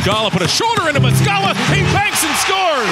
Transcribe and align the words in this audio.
Muscala 0.00 0.30
put 0.30 0.40
a 0.40 0.48
shoulder 0.48 0.88
into 0.88 0.98
Muscala. 0.98 1.52
He 1.74 1.82
banks 1.92 2.24
and 2.24 2.34
scores. 2.40 2.88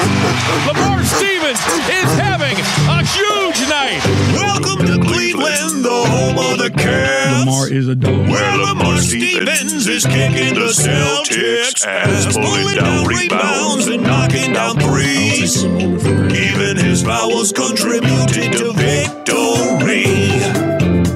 Lamar 0.68 1.02
Stevens 1.02 1.58
is 1.88 2.10
having 2.20 2.52
a 2.84 3.00
huge 3.02 3.66
night. 3.66 4.02
Welcome 4.34 4.84
to 4.86 5.00
Cleveland, 5.08 5.86
the 5.86 5.88
home 5.88 6.36
of 6.36 6.58
the 6.58 6.68
Cavs. 6.68 7.46
Lamar 7.46 7.72
is 7.72 7.88
a 7.88 7.94
dog. 7.94 8.28
Where 8.28 8.56
Lamar 8.58 8.98
Stevens 8.98 9.86
is 9.86 10.04
kicking 10.04 10.52
the 10.52 10.68
Celtics 10.68 11.86
ass, 11.86 12.36
pulling 12.36 12.76
down 12.76 13.06
rebounds 13.06 13.86
and 13.86 14.02
knocking 14.02 14.52
down 14.52 14.78
threes. 14.78 15.64
Even 15.64 16.76
his 16.76 17.02
fouls 17.02 17.52
contributed 17.52 18.52
to 18.52 18.74
victory. 18.74 20.04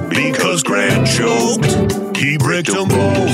Because 0.09 0.63
Grant 0.63 1.05
choked, 1.05 2.17
he 2.17 2.39
bricked 2.39 2.71
them 2.71 2.87
both. 2.87 3.32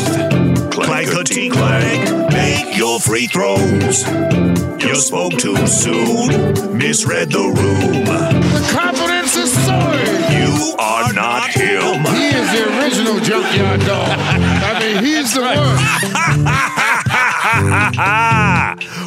Free 3.02 3.28
throws. 3.28 4.06
You 4.84 4.96
spoke 4.96 5.38
too 5.38 5.66
soon, 5.68 6.78
misread 6.78 7.32
the 7.32 7.40
room. 7.40 8.06
The 8.06 8.70
confidence 8.72 9.38
is 9.38 9.52
soaring. 9.66 10.24
You 10.34 10.76
are 10.78 11.14
not 11.14 11.50
him. 11.52 12.04
He 12.14 12.28
is 12.28 12.52
the 12.52 12.68
original 12.78 13.20
junkyard 13.22 13.80
dog. 13.82 14.10
I 14.20 14.80
mean, 14.80 15.04
he's 15.04 15.34
the 15.34 15.42
one. 15.42 15.56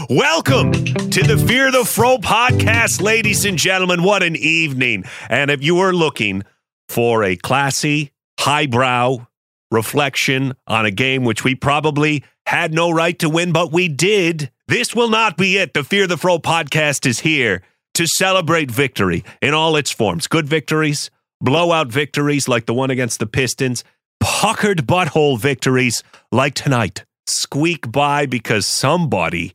Welcome 0.18 0.72
to 0.72 1.22
the 1.22 1.36
Fear 1.46 1.72
the 1.72 1.84
Fro 1.84 2.16
podcast, 2.18 3.02
ladies 3.02 3.44
and 3.44 3.58
gentlemen. 3.58 4.02
What 4.02 4.22
an 4.22 4.36
evening. 4.36 5.04
And 5.28 5.50
if 5.50 5.62
you 5.62 5.78
are 5.80 5.92
looking 5.92 6.44
for 6.88 7.24
a 7.24 7.36
classy, 7.36 8.12
highbrow 8.38 9.26
reflection 9.72 10.54
on 10.66 10.84
a 10.84 10.90
game 10.90 11.24
which 11.24 11.42
we 11.42 11.54
probably 11.54 12.22
had 12.46 12.72
no 12.72 12.90
right 12.90 13.18
to 13.18 13.28
win, 13.28 13.52
but 13.52 13.72
we 13.72 13.88
did, 13.88 14.50
this 14.68 14.94
will 14.94 15.08
not 15.08 15.36
be 15.36 15.56
it. 15.56 15.74
The 15.74 15.82
Fear 15.82 16.06
the 16.06 16.16
Fro 16.16 16.38
podcast 16.38 17.06
is 17.06 17.20
here 17.20 17.62
to 17.94 18.06
celebrate 18.06 18.70
victory 18.70 19.24
in 19.40 19.54
all 19.54 19.76
its 19.76 19.90
forms 19.90 20.26
good 20.26 20.48
victories, 20.48 21.10
blowout 21.40 21.88
victories 21.88 22.48
like 22.48 22.66
the 22.66 22.74
one 22.74 22.90
against 22.90 23.18
the 23.18 23.26
Pistons, 23.26 23.84
puckered 24.20 24.86
butthole 24.86 25.38
victories 25.38 26.02
like 26.30 26.54
tonight. 26.54 27.04
Squeak 27.26 27.90
by 27.90 28.26
because 28.26 28.66
somebody 28.66 29.52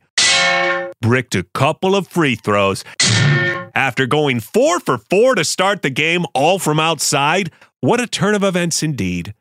bricked 1.00 1.34
a 1.34 1.44
couple 1.54 1.94
of 1.94 2.08
free 2.08 2.34
throws 2.34 2.84
after 3.74 4.06
going 4.06 4.40
four 4.40 4.80
for 4.80 4.98
four 4.98 5.34
to 5.34 5.44
start 5.44 5.82
the 5.82 5.90
game, 5.90 6.24
all 6.34 6.58
from 6.58 6.80
outside. 6.80 7.50
What 7.80 8.00
a 8.00 8.06
turn 8.06 8.34
of 8.34 8.42
events 8.42 8.82
indeed. 8.82 9.34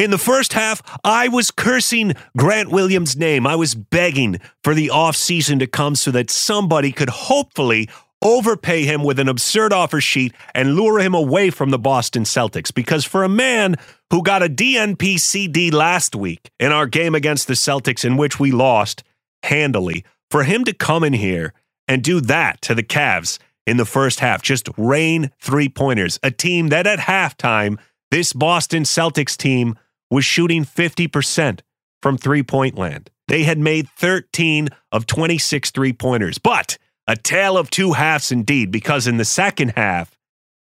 In 0.00 0.10
the 0.10 0.16
first 0.16 0.54
half, 0.54 0.80
I 1.04 1.28
was 1.28 1.50
cursing 1.50 2.14
Grant 2.34 2.70
Williams' 2.70 3.18
name. 3.18 3.46
I 3.46 3.54
was 3.54 3.74
begging 3.74 4.40
for 4.64 4.72
the 4.72 4.86
offseason 4.86 5.58
to 5.58 5.66
come 5.66 5.94
so 5.94 6.10
that 6.12 6.30
somebody 6.30 6.90
could 6.90 7.10
hopefully 7.10 7.86
overpay 8.22 8.84
him 8.84 9.04
with 9.04 9.18
an 9.18 9.28
absurd 9.28 9.74
offer 9.74 10.00
sheet 10.00 10.32
and 10.54 10.74
lure 10.74 11.00
him 11.00 11.14
away 11.14 11.50
from 11.50 11.68
the 11.68 11.78
Boston 11.78 12.22
Celtics. 12.22 12.72
Because 12.72 13.04
for 13.04 13.24
a 13.24 13.28
man 13.28 13.76
who 14.08 14.22
got 14.22 14.42
a 14.42 14.48
DNP 14.48 15.18
CD 15.18 15.70
last 15.70 16.16
week 16.16 16.50
in 16.58 16.72
our 16.72 16.86
game 16.86 17.14
against 17.14 17.46
the 17.46 17.52
Celtics, 17.52 18.02
in 18.02 18.16
which 18.16 18.40
we 18.40 18.52
lost 18.52 19.02
handily, 19.42 20.02
for 20.30 20.44
him 20.44 20.64
to 20.64 20.72
come 20.72 21.04
in 21.04 21.12
here 21.12 21.52
and 21.86 22.02
do 22.02 22.22
that 22.22 22.62
to 22.62 22.74
the 22.74 22.82
Cavs 22.82 23.38
in 23.66 23.76
the 23.76 23.84
first 23.84 24.20
half, 24.20 24.40
just 24.40 24.66
rain 24.78 25.30
three 25.42 25.68
pointers, 25.68 26.18
a 26.22 26.30
team 26.30 26.68
that 26.68 26.86
at 26.86 27.00
halftime, 27.00 27.76
this 28.10 28.32
Boston 28.32 28.84
Celtics 28.84 29.36
team 29.36 29.76
was 30.10 30.24
shooting 30.24 30.64
50% 30.64 31.60
from 32.02 32.18
three 32.18 32.42
point 32.42 32.76
land. 32.76 33.10
They 33.28 33.44
had 33.44 33.58
made 33.58 33.88
13 33.90 34.68
of 34.90 35.06
26 35.06 35.70
three 35.70 35.92
pointers, 35.92 36.38
but 36.38 36.78
a 37.06 37.16
tale 37.16 37.56
of 37.56 37.70
two 37.70 37.92
halves 37.92 38.32
indeed, 38.32 38.70
because 38.70 39.06
in 39.06 39.16
the 39.16 39.24
second 39.24 39.74
half, 39.76 40.16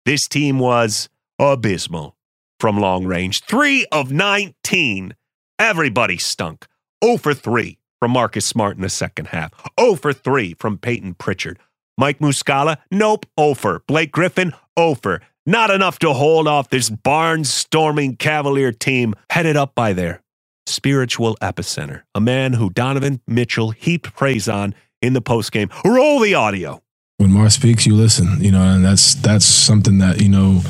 this 0.05 0.27
team 0.27 0.59
was 0.59 1.09
abysmal 1.39 2.17
from 2.59 2.79
long 2.79 3.05
range. 3.05 3.43
Three 3.45 3.87
of 3.93 4.11
19. 4.11 5.15
Everybody 5.59 6.19
stunk. 6.19 6.67
0 7.05 7.19
for 7.19 7.35
3 7.35 7.79
from 7.99 8.11
Marcus 8.11 8.47
Smart 8.47 8.77
in 8.77 8.83
the 8.83 8.89
second 8.89 9.29
half. 9.29 9.53
0 9.79 9.97
for 9.97 10.13
3 10.13 10.55
from 10.55 10.79
Peyton 10.79 11.15
Pritchard. 11.15 11.59
Mike 11.99 12.19
Muscala, 12.19 12.77
nope, 12.91 13.27
oh 13.39 13.51
over. 13.51 13.83
Blake 13.87 14.13
Griffin, 14.13 14.53
over. 14.77 15.21
Not 15.49 15.71
enough 15.71 16.01
to 16.01 16.13
hold 16.13 16.49
off 16.49 16.71
this 16.71 16.91
barnstorming 16.91 18.19
Cavalier 18.19 18.73
team 18.73 19.15
headed 19.31 19.57
up 19.57 19.77
by 19.77 19.93
their 19.93 20.21
spiritual 20.67 21.37
epicenter, 21.41 22.03
a 22.17 22.21
man 22.21 22.55
who 22.55 22.69
Donovan 22.69 23.21
Mitchell 23.29 23.71
heaped 23.71 24.13
praise 24.17 24.49
on 24.49 24.75
in 25.01 25.13
the 25.13 25.23
postgame. 25.23 25.71
Roll 25.85 26.19
the 26.19 26.35
audio. 26.35 26.83
When 27.19 27.31
Mar 27.31 27.49
speaks, 27.49 27.87
you 27.87 27.95
listen. 27.95 28.43
You 28.43 28.51
know, 28.51 28.63
and 28.63 28.85
that's 28.85 29.15
that's 29.15 29.47
something 29.47 29.99
that 29.99 30.21
you 30.21 30.29
know 30.29 30.63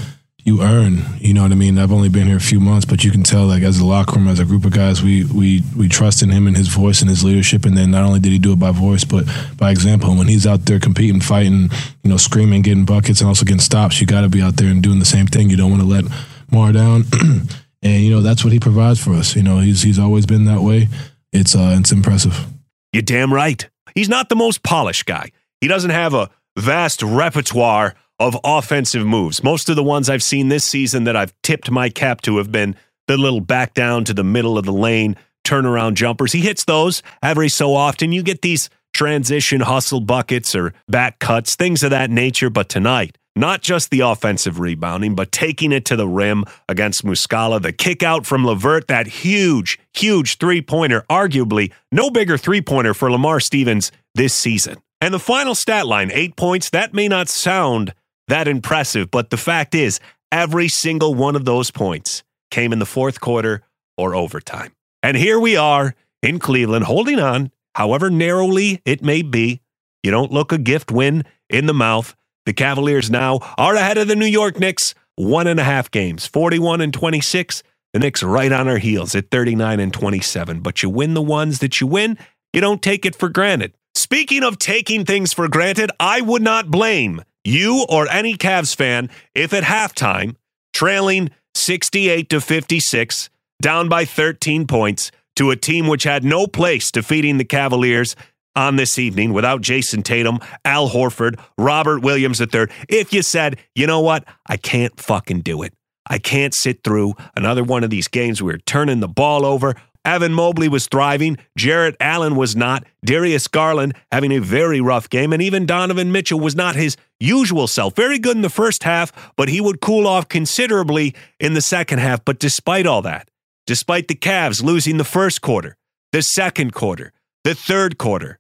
you 0.47 0.62
earn. 0.62 1.03
You 1.19 1.34
know 1.34 1.43
what 1.43 1.51
I 1.51 1.57
mean? 1.57 1.77
I've 1.77 1.91
only 1.91 2.09
been 2.09 2.29
here 2.29 2.37
a 2.37 2.41
few 2.41 2.61
months, 2.61 2.87
but 2.87 3.03
you 3.03 3.11
can 3.11 3.25
tell, 3.25 3.47
like 3.47 3.65
as 3.65 3.81
a 3.81 3.84
locker 3.84 4.12
room, 4.12 4.29
as 4.29 4.39
a 4.39 4.45
group 4.45 4.65
of 4.65 4.71
guys, 4.71 5.03
we 5.03 5.25
we 5.25 5.65
we 5.77 5.89
trust 5.89 6.23
in 6.23 6.31
him 6.31 6.47
and 6.47 6.57
his 6.57 6.69
voice 6.69 7.01
and 7.01 7.11
his 7.11 7.25
leadership. 7.25 7.67
And 7.67 7.77
then 7.77 7.91
not 7.91 8.05
only 8.05 8.21
did 8.21 8.31
he 8.31 8.39
do 8.39 8.53
it 8.53 8.59
by 8.61 8.71
voice, 8.71 9.05
but 9.05 9.27
by 9.56 9.73
example. 9.73 10.15
When 10.15 10.29
he's 10.29 10.47
out 10.47 10.65
there 10.65 10.79
competing, 10.79 11.21
fighting, 11.21 11.69
you 12.05 12.11
know, 12.11 12.17
screaming, 12.17 12.62
getting 12.62 12.85
buckets, 12.85 13.21
and 13.21 13.27
also 13.27 13.45
getting 13.45 13.59
stops, 13.59 14.01
you 14.01 14.06
got 14.06 14.21
to 14.21 14.29
be 14.29 14.41
out 14.41 14.56
there 14.56 14.69
and 14.71 14.81
doing 14.81 15.01
the 15.01 15.05
same 15.05 15.27
thing. 15.27 15.51
You 15.51 15.56
don't 15.56 15.71
want 15.71 15.83
to 15.83 15.89
let 15.89 16.05
Mar 16.53 16.71
down. 16.71 17.03
and 17.83 18.03
you 18.05 18.11
know 18.12 18.21
that's 18.21 18.45
what 18.45 18.53
he 18.53 18.61
provides 18.61 19.03
for 19.03 19.15
us. 19.15 19.35
You 19.35 19.43
know, 19.43 19.59
he's 19.59 19.83
he's 19.83 19.99
always 19.99 20.27
been 20.27 20.45
that 20.45 20.61
way. 20.61 20.87
It's 21.33 21.56
uh, 21.56 21.77
it's 21.81 21.91
impressive. 21.91 22.47
You're 22.93 23.03
damn 23.03 23.35
right. 23.35 23.69
He's 23.97 24.09
not 24.09 24.29
the 24.29 24.37
most 24.37 24.62
polished 24.62 25.06
guy. 25.06 25.33
He 25.61 25.67
doesn't 25.67 25.91
have 25.91 26.15
a 26.15 26.31
vast 26.56 27.03
repertoire 27.03 27.97
of 28.19 28.37
offensive 28.44 29.06
moves. 29.06 29.43
Most 29.43 29.69
of 29.69 29.77
the 29.77 29.82
ones 29.82 30.09
I've 30.09 30.22
seen 30.22 30.49
this 30.49 30.65
season 30.65 31.04
that 31.04 31.16
I've 31.16 31.34
tipped 31.43 31.71
my 31.71 31.88
cap 31.88 32.22
to 32.22 32.38
have 32.38 32.50
been 32.50 32.77
the 33.06 33.16
little 33.16 33.41
back 33.41 33.75
down 33.75 34.04
to 34.04 34.15
the 34.15 34.25
middle 34.25 34.59
of 34.59 34.65
the 34.65 34.72
lane 34.72 35.16
turnaround 35.44 35.94
jumpers. 35.94 36.32
He 36.32 36.41
hits 36.41 36.65
those 36.65 37.03
every 37.22 37.49
so 37.49 37.75
often. 37.75 38.12
You 38.12 38.22
get 38.22 38.43
these 38.43 38.69
transition 38.93 39.60
hustle 39.60 40.00
buckets 40.00 40.55
or 40.55 40.72
back 40.88 41.19
cuts, 41.19 41.55
things 41.55 41.82
of 41.82 41.91
that 41.91 42.10
nature. 42.10 42.50
But 42.50 42.69
tonight, 42.69 43.16
not 43.37 43.60
just 43.60 43.91
the 43.91 44.00
offensive 44.00 44.59
rebounding, 44.59 45.15
but 45.15 45.31
taking 45.31 45.71
it 45.71 45.84
to 45.84 45.97
the 45.97 46.09
rim 46.09 46.44
against 46.69 47.05
Muscala, 47.05 47.60
the 47.60 47.72
kick 47.72 48.03
out 48.03 48.26
from 48.26 48.47
LeVert, 48.47 48.88
that 48.88 49.06
huge, 49.06 49.78
huge 49.94 50.38
three 50.38 50.62
pointer, 50.62 51.05
arguably 51.10 51.72
no 51.93 52.10
bigger 52.10 52.38
three 52.38 52.62
pointer 52.62 52.94
for 52.94 53.10
Lamar 53.10 53.38
Stevens 53.38 53.93
this 54.15 54.34
season. 54.34 54.78
And 55.00 55.12
the 55.12 55.19
final 55.19 55.55
stat 55.55 55.87
line, 55.87 56.10
eight 56.12 56.37
points, 56.37 56.71
that 56.71 56.94
may 56.94 57.06
not 57.06 57.28
sound 57.28 57.93
that 58.28 58.48
impressive, 58.48 59.10
but 59.10 59.31
the 59.31 59.37
fact 59.37 59.75
is, 59.75 60.00
every 60.32 60.69
single 60.69 61.14
one 61.14 61.37
of 61.37 61.44
those 61.44 61.70
points 61.70 62.22
came 62.50 62.72
in 62.72 62.78
the 62.78 62.87
fourth 62.87 63.20
quarter 63.20 63.62
or 63.97 64.14
overtime. 64.14 64.72
And 65.03 65.16
here 65.16 65.38
we 65.38 65.56
are 65.56 65.94
in 66.22 66.38
Cleveland, 66.38 66.84
holding 66.84 67.20
on, 67.20 67.50
however 67.75 68.10
narrowly 68.10 68.82
it 68.84 69.03
may 69.03 69.22
be. 69.22 69.60
You 70.03 70.10
don't 70.10 70.32
look 70.32 70.53
a 70.53 70.59
gift 70.59 70.91
win 70.91 71.25
in 71.48 71.66
the 71.66 71.75
mouth. 71.75 72.14
The 72.44 72.53
Cavaliers 72.53 73.10
now 73.10 73.41
are 73.59 73.75
ahead 73.75 73.98
of 73.98 74.09
the 74.09 74.16
New 74.16 74.26
York 74.26 74.58
Knicks, 74.58 74.94
one 75.16 75.47
and 75.47 75.58
a 75.58 75.64
half 75.64 75.91
games, 75.91 76.26
41 76.26 76.81
and 76.81 76.93
26. 76.93 77.62
The 77.93 77.98
Knicks 77.98 78.22
right 78.22 78.53
on 78.53 78.69
our 78.69 78.78
heels 78.78 79.14
at 79.14 79.31
39 79.31 79.81
and 79.81 79.93
27. 79.93 80.60
But 80.60 80.82
you 80.82 80.91
win 80.91 81.14
the 81.14 81.22
ones 81.22 81.60
that 81.60 81.81
you 81.81 81.87
win, 81.87 82.19
you 82.53 82.60
don't 82.60 82.82
take 82.82 83.04
it 83.06 83.14
for 83.16 83.28
granted. 83.28 83.75
Speaking 83.94 84.44
of 84.44 84.58
taking 84.58 85.04
things 85.04 85.32
for 85.32 85.48
granted, 85.48 85.91
I 85.98 86.20
would 86.20 86.43
not 86.43 86.70
blame 86.70 87.22
you 87.47 87.87
or 87.89 88.09
any 88.11 88.37
Cavs 88.37 88.75
fan 88.75 89.09
if 89.34 89.53
at 89.53 89.62
halftime, 89.62 90.37
trailing 90.73 91.31
68 91.55 92.29
to 92.31 92.41
56, 92.41 93.31
down 93.62 93.89
by 93.89 94.05
13 94.05 94.67
points 94.67 95.11
to 95.37 95.50
a 95.50 95.56
team 95.56 95.87
which 95.87 96.05
had 96.05 96.25
no 96.25 96.47
place 96.47 96.91
defeating 96.91 97.38
the 97.38 97.44
Cavaliers 97.44 98.17
on 98.55 98.76
this 98.76 98.99
evening 98.99 99.32
without 99.32 99.61
Jayson 99.61 100.03
Tatum, 100.03 100.38
Al 100.65 100.88
Horford, 100.88 101.38
Robert 101.59 102.03
Williams 102.03 102.41
III, 102.41 102.67
if 102.88 103.12
you 103.12 103.23
said, 103.23 103.59
you 103.75 103.87
know 103.87 104.00
what, 104.00 104.25
I 104.47 104.56
can't 104.56 104.99
fucking 104.99 105.43
do 105.43 105.62
it. 105.62 105.75
I 106.09 106.19
can't 106.19 106.55
sit 106.55 106.82
through 106.82 107.15
another 107.35 107.65
one 107.65 107.85
of 107.85 107.91
these 107.91 108.09
games 108.09 108.43
where 108.43 108.55
we're 108.55 108.59
turning 108.59 109.00
the 109.00 109.09
ball 109.09 109.44
over. 109.44 109.75
Evan 110.06 110.32
Mobley 110.32 110.69
was 110.69 110.87
thriving. 110.87 111.37
Jarrett 111.58 111.97
Allen 111.99 112.37
was 112.37 112.55
not. 112.55 112.85
Darius 113.05 113.49
Garland 113.49 113.94
having 114.12 114.31
a 114.31 114.38
very 114.38 114.81
rough 114.81 115.11
game. 115.11 115.32
And 115.32 115.43
even 115.43 115.67
Donovan 115.67 116.12
Mitchell 116.12 116.38
was 116.38 116.55
not 116.55 116.76
his 116.76 116.97
usual 117.19 117.67
self. 117.67 117.97
Very 117.97 118.20
good 118.20 118.37
in 118.37 118.43
the 118.43 118.49
first 118.49 118.85
half, 118.85 119.12
but 119.37 119.49
he 119.49 119.61
would 119.61 119.81
cool 119.81 120.06
off 120.06 120.29
considerably 120.29 121.14
in 121.41 121.55
the 121.55 121.61
second 121.61 121.99
half. 121.99 122.25
But 122.25 122.38
despite 122.38 122.87
all 122.87 123.03
that, 123.03 123.29
despite 123.67 124.06
the 124.06 124.14
Cavs 124.14 124.62
losing 124.62 124.97
the 124.97 125.05
first 125.05 125.43
quarter, 125.43 125.76
the 126.12 126.23
second 126.23 126.73
quarter, 126.73 127.12
the 127.43 127.55
third 127.55 127.99
quarter, 127.99 128.38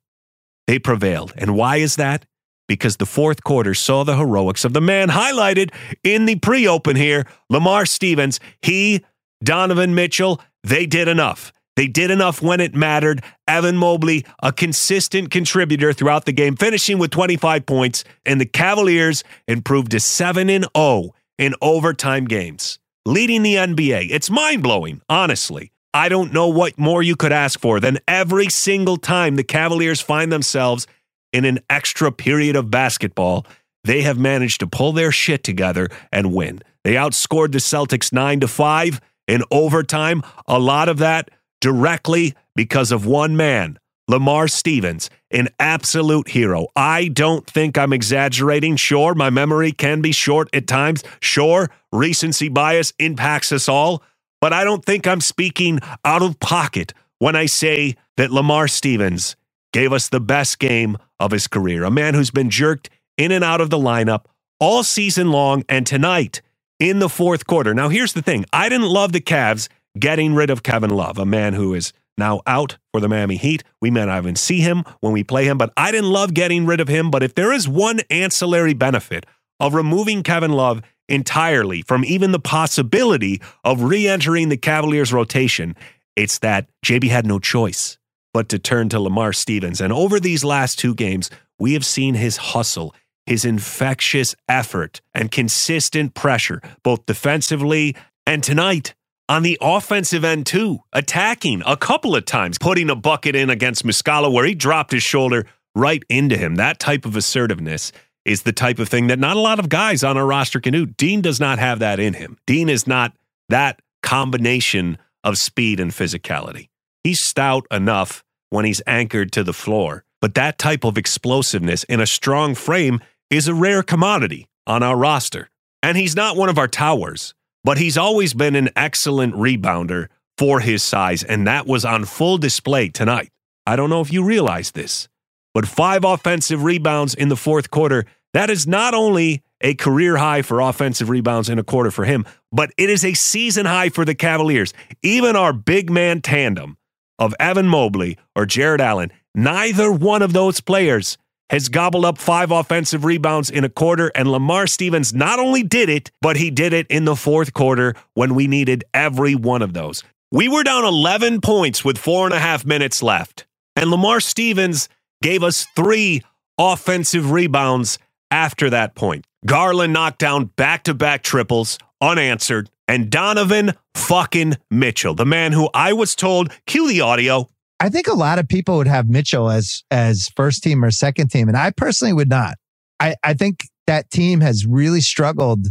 they 0.68 0.78
prevailed. 0.78 1.32
And 1.36 1.56
why 1.56 1.76
is 1.76 1.96
that? 1.96 2.26
Because 2.68 2.96
the 2.96 3.06
fourth 3.06 3.42
quarter 3.44 3.74
saw 3.74 4.04
the 4.04 4.16
heroics 4.16 4.64
of 4.64 4.72
the 4.72 4.80
man 4.80 5.08
highlighted 5.08 5.72
in 6.02 6.26
the 6.26 6.36
pre 6.36 6.66
open 6.66 6.96
here, 6.96 7.26
Lamar 7.50 7.86
Stevens. 7.86 8.40
He, 8.62 9.04
Donovan 9.42 9.94
Mitchell, 9.94 10.40
they 10.64 10.86
did 10.86 11.06
enough. 11.06 11.52
They 11.76 11.86
did 11.86 12.10
enough 12.10 12.42
when 12.42 12.60
it 12.60 12.74
mattered. 12.74 13.22
Evan 13.46 13.76
Mobley, 13.76 14.24
a 14.42 14.52
consistent 14.52 15.30
contributor 15.30 15.92
throughout 15.92 16.24
the 16.24 16.32
game, 16.32 16.56
finishing 16.56 16.98
with 16.98 17.10
25 17.10 17.66
points, 17.66 18.02
and 18.24 18.40
the 18.40 18.46
Cavaliers 18.46 19.22
improved 19.46 19.90
to 19.92 20.00
7 20.00 20.48
and 20.48 20.66
0 20.76 21.14
in 21.38 21.54
overtime 21.60 22.24
games, 22.24 22.78
leading 23.04 23.42
the 23.42 23.54
NBA. 23.54 24.08
It's 24.10 24.30
mind 24.30 24.62
blowing, 24.62 25.02
honestly. 25.08 25.70
I 25.92 26.08
don't 26.08 26.32
know 26.32 26.48
what 26.48 26.78
more 26.78 27.02
you 27.02 27.16
could 27.16 27.32
ask 27.32 27.60
for 27.60 27.80
than 27.80 27.98
every 28.08 28.48
single 28.48 28.96
time 28.96 29.36
the 29.36 29.44
Cavaliers 29.44 30.00
find 30.00 30.32
themselves 30.32 30.86
in 31.32 31.44
an 31.44 31.60
extra 31.68 32.10
period 32.12 32.56
of 32.56 32.70
basketball, 32.70 33.46
they 33.84 34.02
have 34.02 34.18
managed 34.18 34.60
to 34.60 34.66
pull 34.66 34.92
their 34.92 35.12
shit 35.12 35.44
together 35.44 35.88
and 36.10 36.34
win. 36.34 36.60
They 36.84 36.94
outscored 36.94 37.52
the 37.52 37.58
Celtics 37.58 38.12
9 38.12 38.40
to 38.40 38.48
5 38.48 39.00
in 39.28 39.42
overtime. 39.50 40.22
A 40.46 40.58
lot 40.58 40.88
of 40.88 40.98
that 40.98 41.30
directly 41.60 42.34
because 42.54 42.92
of 42.92 43.06
one 43.06 43.36
man, 43.36 43.78
Lamar 44.08 44.48
Stevens, 44.48 45.10
an 45.30 45.48
absolute 45.58 46.28
hero. 46.28 46.68
I 46.76 47.08
don't 47.08 47.46
think 47.46 47.76
I'm 47.76 47.92
exaggerating. 47.92 48.76
Sure, 48.76 49.14
my 49.14 49.30
memory 49.30 49.72
can 49.72 50.00
be 50.00 50.12
short 50.12 50.48
at 50.52 50.66
times. 50.66 51.02
Sure, 51.20 51.70
recency 51.92 52.48
bias 52.48 52.92
impacts 52.98 53.52
us 53.52 53.68
all. 53.68 54.02
But 54.40 54.52
I 54.52 54.64
don't 54.64 54.84
think 54.84 55.06
I'm 55.06 55.20
speaking 55.20 55.80
out 56.04 56.22
of 56.22 56.38
pocket 56.40 56.92
when 57.18 57.34
I 57.34 57.46
say 57.46 57.96
that 58.16 58.30
Lamar 58.30 58.68
Stevens 58.68 59.34
gave 59.72 59.92
us 59.92 60.08
the 60.08 60.20
best 60.20 60.58
game 60.58 60.96
of 61.18 61.32
his 61.32 61.48
career. 61.48 61.84
A 61.84 61.90
man 61.90 62.14
who's 62.14 62.30
been 62.30 62.50
jerked 62.50 62.90
in 63.16 63.32
and 63.32 63.42
out 63.42 63.60
of 63.60 63.70
the 63.70 63.78
lineup 63.78 64.26
all 64.60 64.82
season 64.82 65.30
long 65.30 65.64
and 65.68 65.86
tonight 65.86 66.42
in 66.78 66.98
the 66.98 67.08
fourth 67.08 67.46
quarter. 67.46 67.74
Now, 67.74 67.88
here's 67.88 68.12
the 68.12 68.22
thing 68.22 68.44
I 68.52 68.68
didn't 68.68 68.88
love 68.88 69.12
the 69.12 69.20
Cavs 69.20 69.68
getting 69.98 70.34
rid 70.34 70.50
of 70.50 70.62
Kevin 70.62 70.90
Love, 70.90 71.18
a 71.18 71.26
man 71.26 71.54
who 71.54 71.74
is 71.74 71.92
now 72.18 72.40
out 72.46 72.78
for 72.92 73.00
the 73.00 73.08
Miami 73.08 73.36
Heat. 73.36 73.62
We 73.80 73.90
may 73.90 74.06
not 74.06 74.18
even 74.18 74.36
see 74.36 74.60
him 74.60 74.84
when 75.00 75.12
we 75.12 75.24
play 75.24 75.44
him, 75.44 75.58
but 75.58 75.72
I 75.76 75.90
didn't 75.90 76.10
love 76.10 76.34
getting 76.34 76.66
rid 76.66 76.80
of 76.80 76.88
him. 76.88 77.10
But 77.10 77.22
if 77.22 77.34
there 77.34 77.52
is 77.52 77.68
one 77.68 78.00
ancillary 78.10 78.74
benefit 78.74 79.26
of 79.60 79.74
removing 79.74 80.22
Kevin 80.22 80.52
Love 80.52 80.82
entirely 81.08 81.82
from 81.82 82.04
even 82.04 82.32
the 82.32 82.38
possibility 82.38 83.40
of 83.64 83.82
re 83.82 84.08
entering 84.08 84.48
the 84.48 84.56
Cavaliers 84.56 85.12
rotation, 85.12 85.76
it's 86.14 86.38
that 86.38 86.68
JB 86.84 87.08
had 87.08 87.26
no 87.26 87.38
choice 87.38 87.98
but 88.32 88.48
to 88.50 88.58
turn 88.58 88.88
to 88.90 89.00
Lamar 89.00 89.32
Stevens. 89.32 89.80
And 89.80 89.92
over 89.92 90.20
these 90.20 90.44
last 90.44 90.78
two 90.78 90.94
games, 90.94 91.30
we 91.58 91.72
have 91.72 91.86
seen 91.86 92.14
his 92.14 92.36
hustle, 92.36 92.94
his 93.24 93.44
infectious 93.44 94.34
effort, 94.48 95.00
and 95.14 95.30
consistent 95.30 96.14
pressure, 96.14 96.60
both 96.82 97.06
defensively 97.06 97.96
and 98.26 98.42
tonight 98.42 98.94
on 99.28 99.42
the 99.42 99.58
offensive 99.60 100.24
end 100.24 100.46
too, 100.46 100.78
attacking 100.92 101.62
a 101.66 101.76
couple 101.76 102.14
of 102.14 102.24
times, 102.24 102.58
putting 102.58 102.90
a 102.90 102.94
bucket 102.94 103.34
in 103.34 103.50
against 103.50 103.84
Muscala 103.84 104.32
where 104.32 104.44
he 104.44 104.54
dropped 104.54 104.92
his 104.92 105.02
shoulder 105.02 105.46
right 105.74 106.02
into 106.08 106.36
him. 106.36 106.56
That 106.56 106.78
type 106.78 107.04
of 107.04 107.16
assertiveness 107.16 107.92
is 108.24 108.42
the 108.42 108.52
type 108.52 108.78
of 108.78 108.88
thing 108.88 109.06
that 109.08 109.18
not 109.18 109.36
a 109.36 109.40
lot 109.40 109.58
of 109.58 109.68
guys 109.68 110.02
on 110.02 110.16
our 110.16 110.26
roster 110.26 110.60
can 110.60 110.72
do. 110.72 110.86
Dean 110.86 111.20
does 111.20 111.38
not 111.38 111.58
have 111.58 111.78
that 111.78 112.00
in 112.00 112.14
him. 112.14 112.38
Dean 112.46 112.68
is 112.68 112.86
not 112.86 113.12
that 113.48 113.80
combination 114.02 114.98
of 115.22 115.36
speed 115.36 115.80
and 115.80 115.92
physicality. 115.92 116.68
He's 117.04 117.24
stout 117.24 117.66
enough 117.70 118.24
when 118.50 118.64
he's 118.64 118.82
anchored 118.86 119.32
to 119.32 119.44
the 119.44 119.52
floor, 119.52 120.04
but 120.20 120.34
that 120.34 120.58
type 120.58 120.84
of 120.84 120.98
explosiveness 120.98 121.84
in 121.84 122.00
a 122.00 122.06
strong 122.06 122.54
frame 122.54 123.00
is 123.30 123.48
a 123.48 123.54
rare 123.54 123.82
commodity 123.82 124.48
on 124.66 124.82
our 124.82 124.96
roster. 124.96 125.50
And 125.82 125.96
he's 125.96 126.16
not 126.16 126.36
one 126.36 126.48
of 126.48 126.58
our 126.58 126.68
towers 126.68 127.34
but 127.66 127.78
he's 127.78 127.98
always 127.98 128.32
been 128.32 128.54
an 128.54 128.70
excellent 128.76 129.34
rebounder 129.34 130.06
for 130.38 130.60
his 130.60 130.84
size, 130.84 131.24
and 131.24 131.48
that 131.48 131.66
was 131.66 131.84
on 131.84 132.04
full 132.04 132.38
display 132.38 132.88
tonight. 132.88 133.28
I 133.66 133.74
don't 133.74 133.90
know 133.90 134.00
if 134.00 134.12
you 134.12 134.22
realize 134.22 134.70
this, 134.70 135.08
but 135.52 135.66
five 135.66 136.04
offensive 136.04 136.62
rebounds 136.62 137.12
in 137.12 137.28
the 137.28 137.36
fourth 137.36 137.72
quarter, 137.72 138.06
that 138.34 138.50
is 138.50 138.68
not 138.68 138.94
only 138.94 139.42
a 139.60 139.74
career 139.74 140.16
high 140.16 140.42
for 140.42 140.60
offensive 140.60 141.08
rebounds 141.08 141.48
in 141.48 141.58
a 141.58 141.64
quarter 141.64 141.90
for 141.90 142.04
him, 142.04 142.24
but 142.52 142.70
it 142.78 142.88
is 142.88 143.04
a 143.04 143.14
season 143.14 143.66
high 143.66 143.88
for 143.88 144.04
the 144.04 144.14
Cavaliers. 144.14 144.72
Even 145.02 145.34
our 145.34 145.52
big 145.52 145.90
man 145.90 146.22
tandem 146.22 146.76
of 147.18 147.34
Evan 147.40 147.66
Mobley 147.66 148.16
or 148.36 148.46
Jarrett 148.46 148.80
Allen, 148.80 149.10
neither 149.34 149.90
one 149.90 150.22
of 150.22 150.32
those 150.32 150.60
players 150.60 151.18
has 151.50 151.68
gobbled 151.68 152.04
up 152.04 152.18
five 152.18 152.50
offensive 152.50 153.04
rebounds 153.04 153.50
in 153.50 153.64
a 153.64 153.68
quarter, 153.68 154.10
and 154.14 154.30
Lamar 154.30 154.66
Stevens 154.66 155.14
not 155.14 155.38
only 155.38 155.62
did 155.62 155.88
it, 155.88 156.10
but 156.20 156.36
he 156.36 156.50
did 156.50 156.72
it 156.72 156.86
in 156.88 157.04
the 157.04 157.16
fourth 157.16 157.52
quarter 157.52 157.94
when 158.14 158.34
we 158.34 158.46
needed 158.46 158.84
every 158.92 159.34
one 159.34 159.62
of 159.62 159.72
those. 159.72 160.02
We 160.32 160.48
were 160.48 160.64
down 160.64 160.84
11 160.84 161.40
points 161.40 161.84
with 161.84 161.98
four 161.98 162.26
and 162.26 162.34
a 162.34 162.40
half 162.40 162.64
minutes 162.66 163.02
left, 163.02 163.46
and 163.76 163.90
Lamar 163.90 164.20
Stevens 164.20 164.88
gave 165.22 165.42
us 165.42 165.66
three 165.76 166.22
offensive 166.58 167.30
rebounds 167.30 167.98
after 168.30 168.68
that 168.70 168.94
point. 168.94 169.24
Garland 169.46 169.92
knocked 169.92 170.18
down 170.18 170.46
back 170.56 170.82
to 170.84 170.94
back 170.94 171.22
triples 171.22 171.78
unanswered, 172.00 172.68
and 172.88 173.10
Donovan 173.10 173.74
fucking 173.94 174.54
Mitchell, 174.70 175.14
the 175.14 175.24
man 175.24 175.52
who 175.52 175.70
I 175.72 175.92
was 175.92 176.14
told, 176.14 176.52
cue 176.66 176.88
the 176.88 177.00
audio, 177.00 177.48
I 177.78 177.88
think 177.88 178.06
a 178.06 178.14
lot 178.14 178.38
of 178.38 178.48
people 178.48 178.76
would 178.78 178.86
have 178.86 179.08
Mitchell 179.08 179.50
as 179.50 179.84
as 179.90 180.28
first 180.36 180.62
team 180.62 180.84
or 180.84 180.90
second 180.90 181.30
team, 181.30 181.48
and 181.48 181.56
I 181.56 181.70
personally 181.70 182.12
would 182.12 182.28
not. 182.28 182.54
I, 183.00 183.16
I 183.22 183.34
think 183.34 183.68
that 183.86 184.10
team 184.10 184.40
has 184.40 184.66
really 184.66 185.00
struggled 185.00 185.66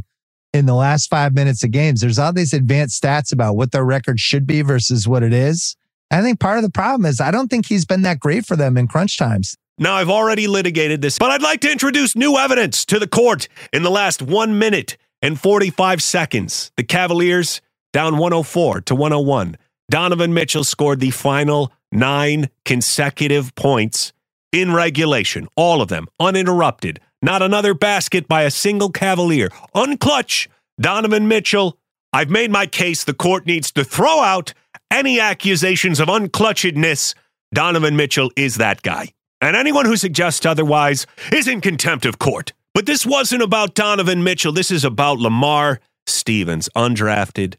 in 0.53 0.65
the 0.65 0.75
last 0.75 1.09
five 1.09 1.33
minutes 1.33 1.63
of 1.63 1.71
games. 1.71 2.01
There's 2.01 2.19
all 2.19 2.31
these 2.31 2.53
advanced 2.53 3.01
stats 3.01 3.33
about 3.33 3.55
what 3.57 3.71
their 3.71 3.83
record 3.83 4.19
should 4.19 4.45
be 4.45 4.61
versus 4.61 5.07
what 5.07 5.23
it 5.23 5.33
is. 5.33 5.75
I 6.11 6.21
think 6.21 6.39
part 6.39 6.57
of 6.57 6.63
the 6.63 6.69
problem 6.69 7.05
is 7.05 7.19
I 7.19 7.31
don't 7.31 7.49
think 7.49 7.65
he's 7.65 7.85
been 7.85 8.03
that 8.03 8.19
great 8.19 8.45
for 8.45 8.55
them 8.55 8.77
in 8.77 8.87
crunch 8.87 9.17
times. 9.17 9.57
Now, 9.77 9.95
I've 9.95 10.09
already 10.09 10.47
litigated 10.47 11.01
this, 11.01 11.19
but 11.19 11.31
I'd 11.31 11.41
like 11.41 11.59
to 11.61 11.71
introduce 11.71 12.15
new 12.15 12.37
evidence 12.37 12.85
to 12.85 12.99
the 12.99 13.07
court 13.07 13.49
in 13.73 13.83
the 13.83 13.89
last 13.89 14.21
one 14.21 14.57
minute 14.57 14.95
and 15.21 15.37
45 15.37 16.01
seconds. 16.01 16.71
The 16.77 16.83
Cavaliers 16.83 17.59
down 17.91 18.17
104 18.17 18.81
to 18.81 18.95
101. 18.95 19.57
Donovan 19.89 20.33
Mitchell 20.33 20.63
scored 20.63 21.01
the 21.01 21.11
final 21.11 21.73
nine 21.95 22.49
consecutive 22.65 23.55
points 23.55 24.13
in 24.51 24.73
regulation, 24.73 25.47
all 25.55 25.81
of 25.81 25.89
them 25.89 26.07
uninterrupted. 26.19 26.99
Not 27.21 27.41
another 27.41 27.73
basket 27.73 28.27
by 28.27 28.43
a 28.43 28.51
single 28.51 28.91
Cavalier. 28.91 29.49
Unclutch, 29.73 30.47
Donovan 30.79 31.27
Mitchell. 31.27 31.77
I've 32.13 32.29
made 32.29 32.51
my 32.51 32.65
case. 32.65 33.03
The 33.03 33.13
court 33.13 33.45
needs 33.45 33.71
to 33.71 33.83
throw 33.83 34.21
out 34.21 34.53
any 34.91 35.19
accusations 35.19 35.99
of 35.99 36.07
unclutchedness. 36.07 37.15
Donovan 37.53 37.95
Mitchell 37.95 38.31
is 38.35 38.55
that 38.55 38.81
guy. 38.81 39.09
And 39.41 39.55
anyone 39.55 39.85
who 39.85 39.97
suggests 39.97 40.45
otherwise 40.45 41.05
is 41.31 41.47
in 41.47 41.61
contempt 41.61 42.05
of 42.05 42.19
court. 42.19 42.53
But 42.73 42.85
this 42.85 43.05
wasn't 43.05 43.41
about 43.41 43.75
Donovan 43.75 44.23
Mitchell. 44.23 44.51
This 44.51 44.71
is 44.71 44.83
about 44.83 45.17
Lamar 45.17 45.79
Stevens, 46.07 46.69
undrafted 46.75 47.55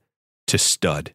to 0.46 0.58
stud. 0.58 1.12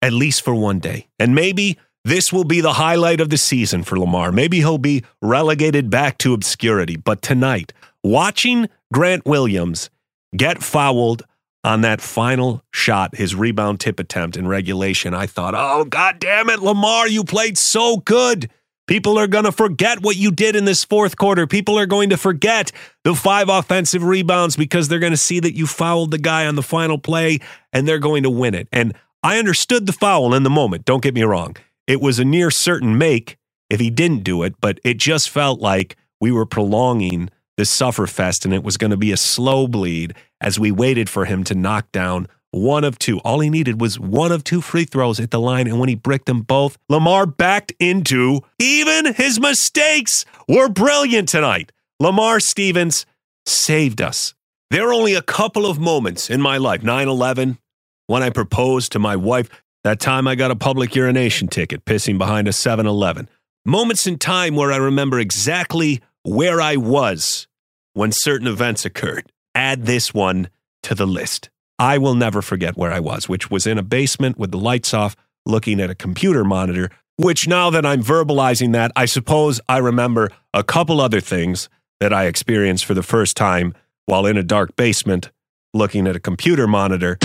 At 0.00 0.12
least 0.12 0.42
for 0.42 0.54
one 0.54 0.78
day. 0.78 1.08
And 1.18 1.34
maybe 1.34 1.78
this 2.06 2.32
will 2.32 2.44
be 2.44 2.60
the 2.60 2.74
highlight 2.74 3.20
of 3.20 3.30
the 3.30 3.36
season 3.36 3.82
for 3.82 3.98
Lamar. 3.98 4.30
Maybe 4.30 4.58
he'll 4.58 4.78
be 4.78 5.02
relegated 5.20 5.90
back 5.90 6.18
to 6.18 6.34
obscurity. 6.34 6.94
But 6.94 7.20
tonight, 7.20 7.72
watching 8.04 8.68
Grant 8.92 9.26
Williams 9.26 9.90
get 10.36 10.62
fouled 10.62 11.24
on 11.64 11.80
that 11.80 12.00
final 12.00 12.62
shot, 12.72 13.16
his 13.16 13.34
rebound 13.34 13.80
tip 13.80 13.98
attempt 13.98 14.36
in 14.36 14.46
regulation, 14.46 15.14
I 15.14 15.26
thought, 15.26 15.54
oh, 15.56 15.84
God 15.84 16.20
damn 16.20 16.48
it, 16.48 16.60
Lamar, 16.60 17.08
you 17.08 17.24
played 17.24 17.58
so 17.58 17.96
good. 17.96 18.50
People 18.86 19.18
are 19.18 19.26
going 19.26 19.42
to 19.42 19.50
forget 19.50 20.00
what 20.00 20.14
you 20.14 20.30
did 20.30 20.54
in 20.54 20.64
this 20.64 20.84
fourth 20.84 21.16
quarter. 21.16 21.44
People 21.48 21.76
are 21.76 21.86
going 21.86 22.10
to 22.10 22.16
forget 22.16 22.70
the 23.02 23.16
five 23.16 23.48
offensive 23.48 24.04
rebounds 24.04 24.54
because 24.54 24.86
they're 24.86 25.00
going 25.00 25.10
to 25.10 25.16
see 25.16 25.40
that 25.40 25.56
you 25.56 25.66
fouled 25.66 26.12
the 26.12 26.18
guy 26.18 26.46
on 26.46 26.54
the 26.54 26.62
final 26.62 26.98
play 26.98 27.40
and 27.72 27.88
they're 27.88 27.98
going 27.98 28.22
to 28.22 28.30
win 28.30 28.54
it. 28.54 28.68
And 28.70 28.94
I 29.24 29.40
understood 29.40 29.86
the 29.86 29.92
foul 29.92 30.34
in 30.34 30.44
the 30.44 30.50
moment. 30.50 30.84
Don't 30.84 31.02
get 31.02 31.12
me 31.12 31.24
wrong. 31.24 31.56
It 31.86 32.00
was 32.00 32.18
a 32.18 32.24
near 32.24 32.50
certain 32.50 32.98
make 32.98 33.36
if 33.70 33.80
he 33.80 33.90
didn't 33.90 34.24
do 34.24 34.42
it, 34.42 34.54
but 34.60 34.80
it 34.84 34.98
just 34.98 35.30
felt 35.30 35.60
like 35.60 35.96
we 36.20 36.30
were 36.30 36.46
prolonging 36.46 37.30
the 37.56 37.64
sufferfest 37.64 38.44
and 38.44 38.52
it 38.52 38.62
was 38.62 38.76
going 38.76 38.90
to 38.90 38.96
be 38.96 39.12
a 39.12 39.16
slow 39.16 39.66
bleed 39.66 40.14
as 40.40 40.58
we 40.58 40.70
waited 40.70 41.08
for 41.08 41.24
him 41.24 41.42
to 41.44 41.54
knock 41.54 41.90
down 41.92 42.28
one 42.50 42.84
of 42.84 42.98
two. 42.98 43.18
All 43.20 43.40
he 43.40 43.50
needed 43.50 43.80
was 43.80 43.98
one 43.98 44.32
of 44.32 44.44
two 44.44 44.60
free 44.60 44.84
throws 44.84 45.20
at 45.20 45.30
the 45.30 45.40
line, 45.40 45.66
and 45.66 45.78
when 45.78 45.88
he 45.88 45.94
bricked 45.94 46.26
them 46.26 46.42
both, 46.42 46.78
Lamar 46.88 47.26
backed 47.26 47.72
into 47.78 48.40
even 48.58 49.14
his 49.14 49.38
mistakes 49.38 50.24
were 50.48 50.68
brilliant 50.68 51.28
tonight. 51.28 51.72
Lamar 52.00 52.40
Stevens 52.40 53.06
saved 53.44 54.00
us. 54.00 54.34
There 54.70 54.88
are 54.88 54.92
only 54.92 55.14
a 55.14 55.22
couple 55.22 55.66
of 55.66 55.78
moments 55.78 56.28
in 56.30 56.40
my 56.40 56.56
life 56.56 56.82
9 56.82 57.08
11, 57.08 57.58
when 58.06 58.22
I 58.22 58.30
proposed 58.30 58.92
to 58.92 58.98
my 58.98 59.16
wife, 59.16 59.48
that 59.86 60.00
time 60.00 60.26
I 60.26 60.34
got 60.34 60.50
a 60.50 60.56
public 60.56 60.96
urination 60.96 61.46
ticket 61.46 61.84
pissing 61.84 62.18
behind 62.18 62.48
a 62.48 62.52
7 62.52 62.88
Eleven. 62.88 63.28
Moments 63.64 64.04
in 64.04 64.18
time 64.18 64.56
where 64.56 64.72
I 64.72 64.78
remember 64.78 65.20
exactly 65.20 66.00
where 66.24 66.60
I 66.60 66.74
was 66.74 67.46
when 67.92 68.10
certain 68.10 68.48
events 68.48 68.84
occurred. 68.84 69.30
Add 69.54 69.86
this 69.86 70.12
one 70.12 70.48
to 70.82 70.96
the 70.96 71.06
list. 71.06 71.50
I 71.78 71.98
will 71.98 72.16
never 72.16 72.42
forget 72.42 72.76
where 72.76 72.92
I 72.92 72.98
was, 72.98 73.28
which 73.28 73.48
was 73.48 73.64
in 73.64 73.78
a 73.78 73.84
basement 73.84 74.36
with 74.36 74.50
the 74.50 74.58
lights 74.58 74.92
off, 74.92 75.14
looking 75.44 75.80
at 75.80 75.88
a 75.88 75.94
computer 75.94 76.42
monitor, 76.42 76.90
which 77.16 77.46
now 77.46 77.70
that 77.70 77.86
I'm 77.86 78.02
verbalizing 78.02 78.72
that, 78.72 78.90
I 78.96 79.04
suppose 79.04 79.60
I 79.68 79.78
remember 79.78 80.32
a 80.52 80.64
couple 80.64 81.00
other 81.00 81.20
things 81.20 81.68
that 82.00 82.12
I 82.12 82.24
experienced 82.24 82.84
for 82.84 82.94
the 82.94 83.04
first 83.04 83.36
time 83.36 83.72
while 84.06 84.26
in 84.26 84.36
a 84.36 84.42
dark 84.42 84.74
basement 84.74 85.30
looking 85.72 86.08
at 86.08 86.16
a 86.16 86.20
computer 86.20 86.66
monitor. 86.66 87.18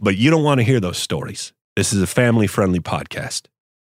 But 0.00 0.16
you 0.16 0.30
don't 0.30 0.44
want 0.44 0.60
to 0.60 0.64
hear 0.64 0.80
those 0.80 0.96
stories. 0.96 1.52
This 1.76 1.92
is 1.92 2.02
a 2.02 2.06
family 2.06 2.48
friendly 2.48 2.80
podcast. 2.80 3.42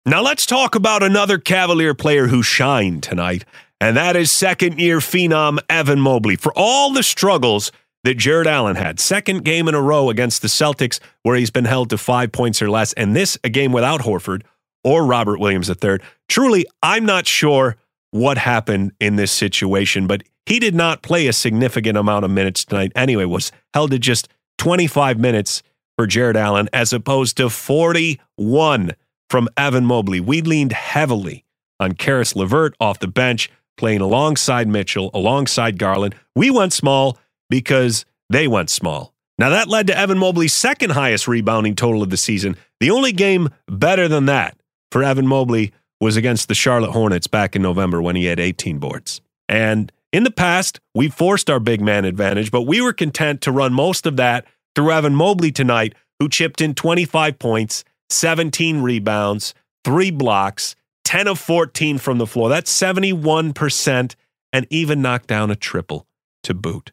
Now 0.06 0.22
let's 0.22 0.46
talk 0.46 0.74
about 0.74 1.02
another 1.02 1.36
Cavalier 1.36 1.94
player 1.94 2.28
who 2.28 2.42
shined 2.42 3.02
tonight, 3.02 3.44
and 3.80 3.96
that 3.98 4.16
is 4.16 4.32
second 4.32 4.80
year 4.80 4.98
phenom 4.98 5.58
Evan 5.68 6.00
Mobley. 6.00 6.36
For 6.36 6.52
all 6.56 6.90
the 6.92 7.02
struggles 7.02 7.70
that 8.02 8.16
Jarrett 8.16 8.46
Allen 8.46 8.76
had, 8.76 8.98
second 8.98 9.44
game 9.44 9.68
in 9.68 9.74
a 9.74 9.82
row 9.82 10.08
against 10.08 10.40
the 10.40 10.48
Celtics 10.48 11.00
where 11.22 11.36
he's 11.36 11.50
been 11.50 11.66
held 11.66 11.90
to 11.90 11.98
five 11.98 12.32
points 12.32 12.62
or 12.62 12.70
less, 12.70 12.94
and 12.94 13.14
this 13.14 13.36
a 13.44 13.50
game 13.50 13.72
without 13.72 14.00
Horford 14.00 14.42
or 14.82 15.04
Robert 15.04 15.38
Williams 15.38 15.68
III. 15.68 15.98
Truly, 16.30 16.64
I'm 16.82 17.04
not 17.04 17.26
sure 17.26 17.76
what 18.10 18.38
happened 18.38 18.92
in 19.00 19.16
this 19.16 19.32
situation, 19.32 20.06
but 20.06 20.22
he 20.46 20.58
did 20.58 20.74
not 20.74 21.02
play 21.02 21.26
a 21.26 21.32
significant 21.34 21.98
amount 21.98 22.24
of 22.24 22.30
minutes 22.30 22.64
tonight 22.64 22.92
anyway, 22.96 23.26
was 23.26 23.52
held 23.74 23.90
to 23.90 23.98
just 23.98 24.28
25 24.56 25.18
minutes 25.18 25.62
for 25.96 26.06
Jarrett 26.06 26.36
Allen 26.36 26.68
as 26.72 26.92
opposed 26.92 27.36
to 27.38 27.48
41 27.48 28.92
from 29.28 29.48
Evan 29.56 29.86
Mobley. 29.86 30.20
We 30.20 30.42
leaned 30.42 30.72
heavily 30.72 31.44
on 31.80 31.92
Caris 31.92 32.36
LeVert 32.36 32.74
off 32.80 32.98
the 32.98 33.08
bench, 33.08 33.50
playing 33.76 34.00
alongside 34.00 34.68
Mitchell, 34.68 35.10
alongside 35.12 35.78
Garland. 35.78 36.14
We 36.34 36.50
went 36.50 36.72
small 36.72 37.18
because 37.50 38.04
they 38.30 38.48
went 38.48 38.70
small. 38.70 39.12
Now, 39.38 39.50
that 39.50 39.68
led 39.68 39.86
to 39.88 39.98
Evan 39.98 40.18
Mobley's 40.18 40.54
second 40.54 40.90
highest 40.90 41.28
rebounding 41.28 41.74
total 41.74 42.02
of 42.02 42.08
the 42.08 42.16
season. 42.16 42.56
The 42.80 42.90
only 42.90 43.12
game 43.12 43.50
better 43.68 44.08
than 44.08 44.26
that 44.26 44.56
for 44.90 45.02
Evan 45.02 45.26
Mobley 45.26 45.72
was 46.00 46.16
against 46.16 46.48
the 46.48 46.54
Charlotte 46.54 46.92
Hornets 46.92 47.26
back 47.26 47.54
in 47.54 47.62
November 47.62 48.00
when 48.00 48.16
he 48.16 48.26
had 48.26 48.40
18 48.40 48.78
boards. 48.78 49.20
And 49.48 49.92
in 50.12 50.24
the 50.24 50.30
past, 50.30 50.80
we 50.94 51.08
forced 51.08 51.50
our 51.50 51.60
big 51.60 51.80
man 51.80 52.04
advantage, 52.04 52.50
but 52.50 52.62
we 52.62 52.80
were 52.80 52.92
content 52.92 53.42
to 53.42 53.52
run 53.52 53.74
most 53.74 54.06
of 54.06 54.16
that 54.16 54.46
through 54.76 54.92
Evan 54.92 55.14
Mobley 55.16 55.50
tonight, 55.50 55.94
who 56.20 56.28
chipped 56.28 56.60
in 56.60 56.74
25 56.74 57.38
points, 57.38 57.82
17 58.10 58.82
rebounds, 58.82 59.54
three 59.84 60.10
blocks, 60.10 60.76
10 61.04 61.26
of 61.28 61.38
14 61.38 61.98
from 61.98 62.18
the 62.18 62.26
floor. 62.26 62.48
That's 62.48 62.72
71%, 62.76 64.14
and 64.52 64.66
even 64.70 65.02
knocked 65.02 65.26
down 65.26 65.50
a 65.50 65.56
triple 65.56 66.06
to 66.42 66.54
boot. 66.54 66.92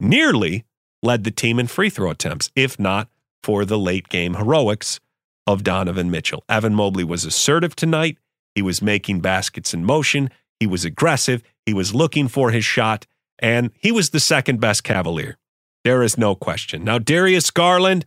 Nearly 0.00 0.64
led 1.02 1.24
the 1.24 1.30
team 1.30 1.58
in 1.58 1.66
free 1.66 1.88
throw 1.88 2.10
attempts, 2.10 2.50
if 2.54 2.78
not 2.78 3.08
for 3.42 3.64
the 3.64 3.78
late 3.78 4.08
game 4.08 4.34
heroics 4.34 5.00
of 5.46 5.62
Donovan 5.64 6.10
Mitchell. 6.10 6.44
Evan 6.48 6.74
Mobley 6.74 7.04
was 7.04 7.24
assertive 7.24 7.74
tonight. 7.74 8.18
He 8.54 8.62
was 8.62 8.82
making 8.82 9.20
baskets 9.20 9.72
in 9.72 9.84
motion. 9.84 10.30
He 10.58 10.66
was 10.66 10.84
aggressive. 10.84 11.42
He 11.64 11.72
was 11.72 11.94
looking 11.94 12.28
for 12.28 12.50
his 12.50 12.64
shot, 12.64 13.06
and 13.38 13.70
he 13.78 13.92
was 13.92 14.10
the 14.10 14.20
second 14.20 14.60
best 14.60 14.84
Cavalier. 14.84 15.36
There 15.84 16.02
is 16.02 16.18
no 16.18 16.34
question. 16.34 16.84
Now, 16.84 16.98
Darius 16.98 17.50
Garland, 17.50 18.04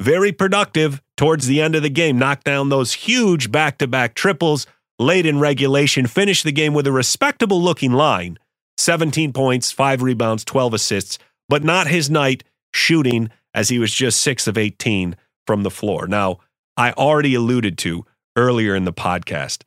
very 0.00 0.32
productive 0.32 1.02
towards 1.16 1.46
the 1.46 1.60
end 1.60 1.74
of 1.74 1.82
the 1.82 1.90
game, 1.90 2.18
knocked 2.18 2.44
down 2.44 2.68
those 2.68 2.92
huge 2.92 3.50
back 3.50 3.78
to 3.78 3.86
back 3.86 4.14
triples 4.14 4.66
late 4.98 5.26
in 5.26 5.38
regulation, 5.38 6.06
finished 6.06 6.44
the 6.44 6.52
game 6.52 6.74
with 6.74 6.86
a 6.86 6.92
respectable 6.92 7.60
looking 7.60 7.92
line 7.92 8.38
17 8.78 9.32
points, 9.32 9.72
five 9.72 10.02
rebounds, 10.02 10.44
12 10.44 10.74
assists, 10.74 11.18
but 11.48 11.64
not 11.64 11.86
his 11.86 12.10
night 12.10 12.44
shooting 12.74 13.30
as 13.54 13.70
he 13.70 13.78
was 13.78 13.92
just 13.92 14.20
six 14.20 14.46
of 14.46 14.58
18 14.58 15.16
from 15.46 15.62
the 15.62 15.70
floor. 15.70 16.06
Now, 16.06 16.40
I 16.76 16.92
already 16.92 17.34
alluded 17.34 17.78
to 17.78 18.04
earlier 18.36 18.74
in 18.74 18.84
the 18.84 18.92
podcast. 18.92 19.62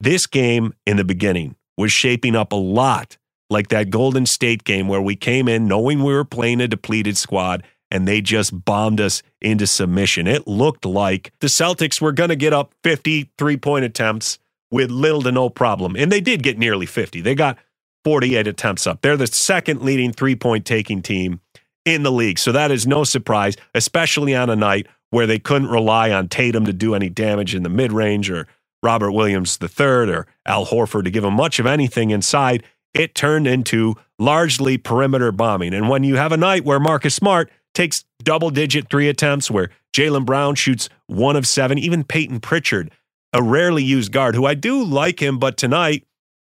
This 0.00 0.26
game 0.26 0.74
in 0.84 0.96
the 0.96 1.04
beginning 1.04 1.54
was 1.78 1.92
shaping 1.92 2.34
up 2.34 2.52
a 2.52 2.56
lot 2.56 3.18
like 3.50 3.68
that 3.68 3.90
Golden 3.90 4.24
State 4.24 4.64
game 4.64 4.88
where 4.88 5.02
we 5.02 5.16
came 5.16 5.48
in 5.48 5.66
knowing 5.66 6.02
we 6.02 6.14
were 6.14 6.24
playing 6.24 6.60
a 6.60 6.68
depleted 6.68 7.16
squad 7.16 7.64
and 7.90 8.06
they 8.06 8.20
just 8.20 8.64
bombed 8.64 9.00
us 9.00 9.22
into 9.40 9.66
submission. 9.66 10.26
It 10.26 10.46
looked 10.46 10.84
like 10.84 11.32
the 11.40 11.48
Celtics 11.48 12.00
were 12.00 12.12
going 12.12 12.30
to 12.30 12.36
get 12.36 12.52
up 12.52 12.72
50 12.84 13.30
three 13.36 13.56
point 13.56 13.84
attempts 13.84 14.38
with 14.70 14.90
little 14.90 15.22
to 15.22 15.32
no 15.32 15.50
problem. 15.50 15.96
And 15.96 16.10
they 16.12 16.20
did 16.20 16.42
get 16.42 16.58
nearly 16.58 16.86
50. 16.86 17.20
They 17.20 17.34
got 17.34 17.58
48 18.04 18.46
attempts 18.46 18.86
up. 18.86 19.02
They're 19.02 19.16
the 19.16 19.26
second 19.26 19.82
leading 19.82 20.12
three 20.12 20.36
point 20.36 20.64
taking 20.64 21.02
team 21.02 21.40
in 21.84 22.02
the 22.02 22.12
league. 22.12 22.38
So 22.38 22.52
that 22.52 22.70
is 22.70 22.86
no 22.86 23.04
surprise, 23.04 23.56
especially 23.74 24.34
on 24.34 24.50
a 24.50 24.56
night 24.56 24.86
where 25.10 25.26
they 25.26 25.38
couldn't 25.38 25.68
rely 25.68 26.12
on 26.12 26.28
Tatum 26.28 26.64
to 26.66 26.72
do 26.72 26.94
any 26.94 27.08
damage 27.08 27.54
in 27.54 27.64
the 27.64 27.68
mid 27.68 27.92
range 27.92 28.30
or 28.30 28.46
Robert 28.82 29.12
Williams 29.12 29.58
III 29.60 29.86
or 29.86 30.26
Al 30.46 30.66
Horford 30.66 31.04
to 31.04 31.10
give 31.10 31.22
them 31.22 31.34
much 31.34 31.58
of 31.58 31.66
anything 31.66 32.10
inside. 32.10 32.62
It 32.94 33.14
turned 33.14 33.46
into 33.46 33.94
largely 34.18 34.78
perimeter 34.78 35.32
bombing. 35.32 35.74
And 35.74 35.88
when 35.88 36.04
you 36.04 36.16
have 36.16 36.32
a 36.32 36.36
night 36.36 36.64
where 36.64 36.80
Marcus 36.80 37.14
Smart 37.14 37.50
takes 37.74 38.04
double 38.22 38.50
digit 38.50 38.90
three 38.90 39.08
attempts, 39.08 39.50
where 39.50 39.70
Jaylen 39.94 40.26
Brown 40.26 40.54
shoots 40.54 40.88
one 41.06 41.36
of 41.36 41.46
seven, 41.46 41.78
even 41.78 42.04
Peyton 42.04 42.40
Pritchard, 42.40 42.90
a 43.32 43.42
rarely 43.42 43.84
used 43.84 44.12
guard 44.12 44.34
who 44.34 44.46
I 44.46 44.54
do 44.54 44.82
like 44.82 45.20
him, 45.20 45.38
but 45.38 45.56
tonight, 45.56 46.04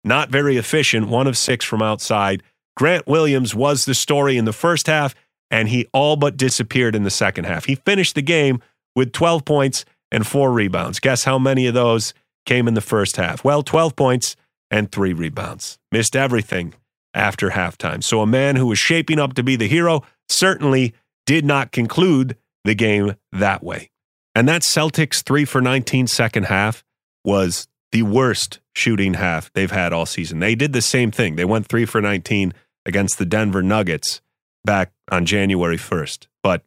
not 0.05 0.31
very 0.31 0.57
efficient, 0.57 1.09
one 1.09 1.27
of 1.27 1.37
six 1.37 1.65
from 1.65 1.83
outside. 1.83 2.43
Grant 2.77 3.07
Williams 3.07 3.55
was 3.55 3.85
the 3.85 3.95
story 3.95 4.37
in 4.37 4.45
the 4.45 4.53
first 4.53 4.87
half, 4.87 5.15
and 5.51 5.69
he 5.69 5.87
all 5.93 6.17
but 6.17 6.37
disappeared 6.37 6.95
in 6.95 7.05
the 7.05 7.11
second 7.11 7.45
half. 7.45 7.65
He 7.65 7.77
finished 7.77 8.15
the 8.15 8.23
game 8.23 8.61
with 8.95 9.13
12 9.13 9.45
points 9.45 9.85
and 10.13 10.27
four 10.27 10.53
rebounds. 10.53 11.01
Guess 11.01 11.25
how 11.25 11.39
many 11.39 11.67
of 11.67 11.75
those 11.75 12.13
came 12.45 12.69
in 12.69 12.75
the 12.75 12.81
first 12.81 13.17
half? 13.17 13.43
Well, 13.43 13.63
12 13.63 13.97
points 13.97 14.37
and 14.71 14.91
three 14.91 15.13
rebounds. 15.13 15.79
Missed 15.93 16.17
everything 16.17 16.75
after 17.15 17.51
halftime. 17.51 18.03
So 18.03 18.21
a 18.21 18.27
man 18.27 18.57
who 18.57 18.67
was 18.67 18.79
shaping 18.79 19.19
up 19.19 19.35
to 19.35 19.43
be 19.43 19.57
the 19.57 19.69
hero 19.69 20.03
certainly 20.29 20.95
did 21.25 21.45
not 21.45 21.73
conclude 21.73 22.37
the 22.65 22.75
game 22.75 23.15
that 23.33 23.63
way. 23.63 23.91
And 24.35 24.49
that 24.49 24.63
Celtics 24.63 25.23
3 25.23 25.45
for 25.45 25.61
19 25.61 26.07
second 26.07 26.45
half 26.45 26.85
was 27.25 27.69
the 27.93 28.03
worst 28.03 28.61
shooting 28.75 29.15
half 29.15 29.51
they've 29.55 29.71
had 29.71 29.93
all 29.93 30.07
season. 30.07 30.41
They 30.41 30.55
did 30.55 30.73
the 30.73 30.83
same 30.83 31.11
thing. 31.11 31.37
They 31.37 31.45
went 31.45 31.67
3 31.67 31.87
for 31.87 32.03
19 32.03 32.53
against 32.85 33.19
the 33.19 33.25
Denver 33.25 33.63
Nuggets 33.63 34.21
back 34.65 34.93
on 35.11 35.25
January 35.25 35.79
1st. 35.79 36.27
But 36.43 36.63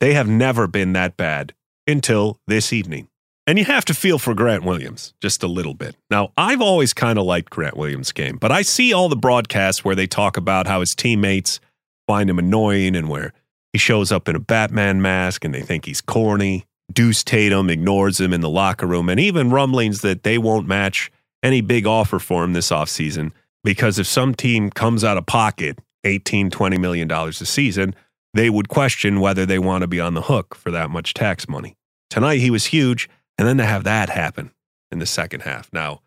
they 0.00 0.14
have 0.14 0.28
never 0.28 0.66
been 0.66 0.94
that 0.94 1.16
bad 1.16 1.52
until 1.86 2.38
this 2.46 2.72
evening. 2.72 3.08
And 3.46 3.58
you 3.58 3.66
have 3.66 3.84
to 3.86 3.94
feel 3.94 4.18
for 4.18 4.34
Grant 4.34 4.64
Williams 4.64 5.12
just 5.20 5.42
a 5.42 5.46
little 5.46 5.74
bit. 5.74 5.96
Now, 6.10 6.32
I've 6.38 6.62
always 6.62 6.94
kind 6.94 7.18
of 7.18 7.26
liked 7.26 7.50
Grant 7.50 7.76
Williams' 7.76 8.12
game, 8.12 8.38
but 8.38 8.50
I 8.50 8.62
see 8.62 8.92
all 8.92 9.10
the 9.10 9.16
broadcasts 9.16 9.84
where 9.84 9.94
they 9.94 10.06
talk 10.06 10.36
about 10.38 10.66
how 10.66 10.80
his 10.80 10.94
teammates 10.94 11.60
find 12.06 12.30
him 12.30 12.38
annoying 12.38 12.96
and 12.96 13.08
where 13.08 13.34
he 13.72 13.78
shows 13.78 14.10
up 14.10 14.28
in 14.28 14.36
a 14.36 14.40
Batman 14.40 15.02
mask 15.02 15.44
and 15.44 15.52
they 15.54 15.60
think 15.60 15.84
he's 15.84 16.00
corny. 16.00 16.64
Deuce 16.92 17.22
Tatum 17.22 17.68
ignores 17.68 18.20
him 18.20 18.32
in 18.32 18.40
the 18.40 18.48
locker 18.48 18.86
room, 18.86 19.08
and 19.08 19.18
even 19.18 19.50
rumblings 19.50 20.00
that 20.02 20.22
they 20.22 20.38
won't 20.38 20.68
match 20.68 21.10
any 21.42 21.60
big 21.60 21.86
offer 21.86 22.18
for 22.18 22.44
him 22.44 22.52
this 22.52 22.70
offseason 22.70 23.32
because 23.62 23.98
if 23.98 24.06
some 24.06 24.34
team 24.34 24.70
comes 24.70 25.02
out 25.02 25.16
of 25.18 25.26
pocket 25.26 25.78
18, 26.04 26.50
20 26.50 26.78
million 26.78 27.08
dollars 27.08 27.40
a 27.40 27.46
season, 27.46 27.94
they 28.34 28.50
would 28.50 28.68
question 28.68 29.20
whether 29.20 29.46
they 29.46 29.58
want 29.58 29.82
to 29.82 29.88
be 29.88 30.00
on 30.00 30.14
the 30.14 30.22
hook 30.22 30.54
for 30.54 30.70
that 30.70 30.90
much 30.90 31.14
tax 31.14 31.48
money. 31.48 31.74
Tonight, 32.10 32.38
he 32.38 32.50
was 32.50 32.66
huge, 32.66 33.08
and 33.38 33.46
then 33.48 33.58
to 33.58 33.64
have 33.64 33.84
that 33.84 34.08
happen 34.08 34.52
in 34.90 34.98
the 34.98 35.06
second 35.06 35.40
half. 35.40 35.72
Now, 35.72 36.02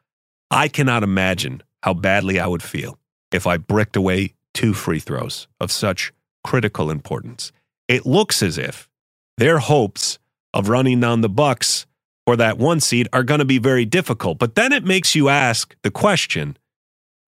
I 0.49 0.67
cannot 0.67 1.03
imagine 1.03 1.63
how 1.83 1.93
badly 1.93 2.39
I 2.39 2.47
would 2.47 2.63
feel 2.63 2.99
if 3.31 3.45
I 3.45 3.57
bricked 3.57 3.95
away 3.95 4.33
two 4.53 4.73
free 4.73 4.99
throws 4.99 5.47
of 5.59 5.71
such 5.71 6.13
critical 6.43 6.89
importance. 6.89 7.51
It 7.87 8.05
looks 8.05 8.41
as 8.41 8.57
if 8.57 8.89
their 9.37 9.59
hopes 9.59 10.19
of 10.53 10.69
running 10.69 10.99
down 10.99 11.21
the 11.21 11.29
Bucks 11.29 11.85
for 12.25 12.35
that 12.35 12.57
one 12.57 12.79
seed 12.79 13.07
are 13.13 13.23
going 13.23 13.39
to 13.39 13.45
be 13.45 13.59
very 13.59 13.85
difficult. 13.85 14.37
But 14.39 14.55
then 14.55 14.73
it 14.73 14.83
makes 14.83 15.15
you 15.15 15.29
ask 15.29 15.75
the 15.83 15.91
question, 15.91 16.57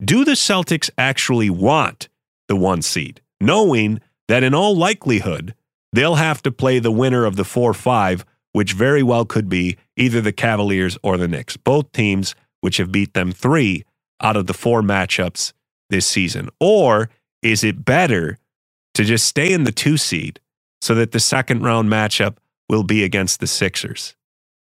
do 0.03 0.25
the 0.25 0.31
Celtics 0.31 0.89
actually 0.97 1.49
want 1.49 2.09
the 2.47 2.55
one 2.55 2.81
seed, 2.81 3.21
knowing 3.39 4.01
that 4.27 4.43
in 4.43 4.53
all 4.53 4.75
likelihood, 4.75 5.53
they'll 5.93 6.15
have 6.15 6.41
to 6.43 6.51
play 6.51 6.79
the 6.79 6.91
winner 6.91 7.25
of 7.25 7.35
the 7.35 7.45
4 7.45 7.73
5, 7.73 8.25
which 8.53 8.73
very 8.73 9.03
well 9.03 9.25
could 9.25 9.49
be 9.49 9.77
either 9.95 10.21
the 10.21 10.31
Cavaliers 10.31 10.97
or 11.03 11.17
the 11.17 11.27
Knicks, 11.27 11.57
both 11.57 11.91
teams 11.91 12.35
which 12.61 12.77
have 12.77 12.91
beat 12.91 13.13
them 13.13 13.31
three 13.31 13.83
out 14.21 14.35
of 14.35 14.47
the 14.47 14.53
four 14.53 14.81
matchups 14.81 15.53
this 15.89 16.07
season? 16.07 16.49
Or 16.59 17.09
is 17.41 17.63
it 17.63 17.85
better 17.85 18.37
to 18.95 19.03
just 19.03 19.25
stay 19.25 19.51
in 19.51 19.63
the 19.63 19.71
two 19.71 19.97
seed 19.97 20.39
so 20.81 20.95
that 20.95 21.11
the 21.11 21.19
second 21.19 21.63
round 21.63 21.89
matchup 21.89 22.37
will 22.67 22.83
be 22.83 23.03
against 23.03 23.39
the 23.39 23.47
Sixers? 23.47 24.15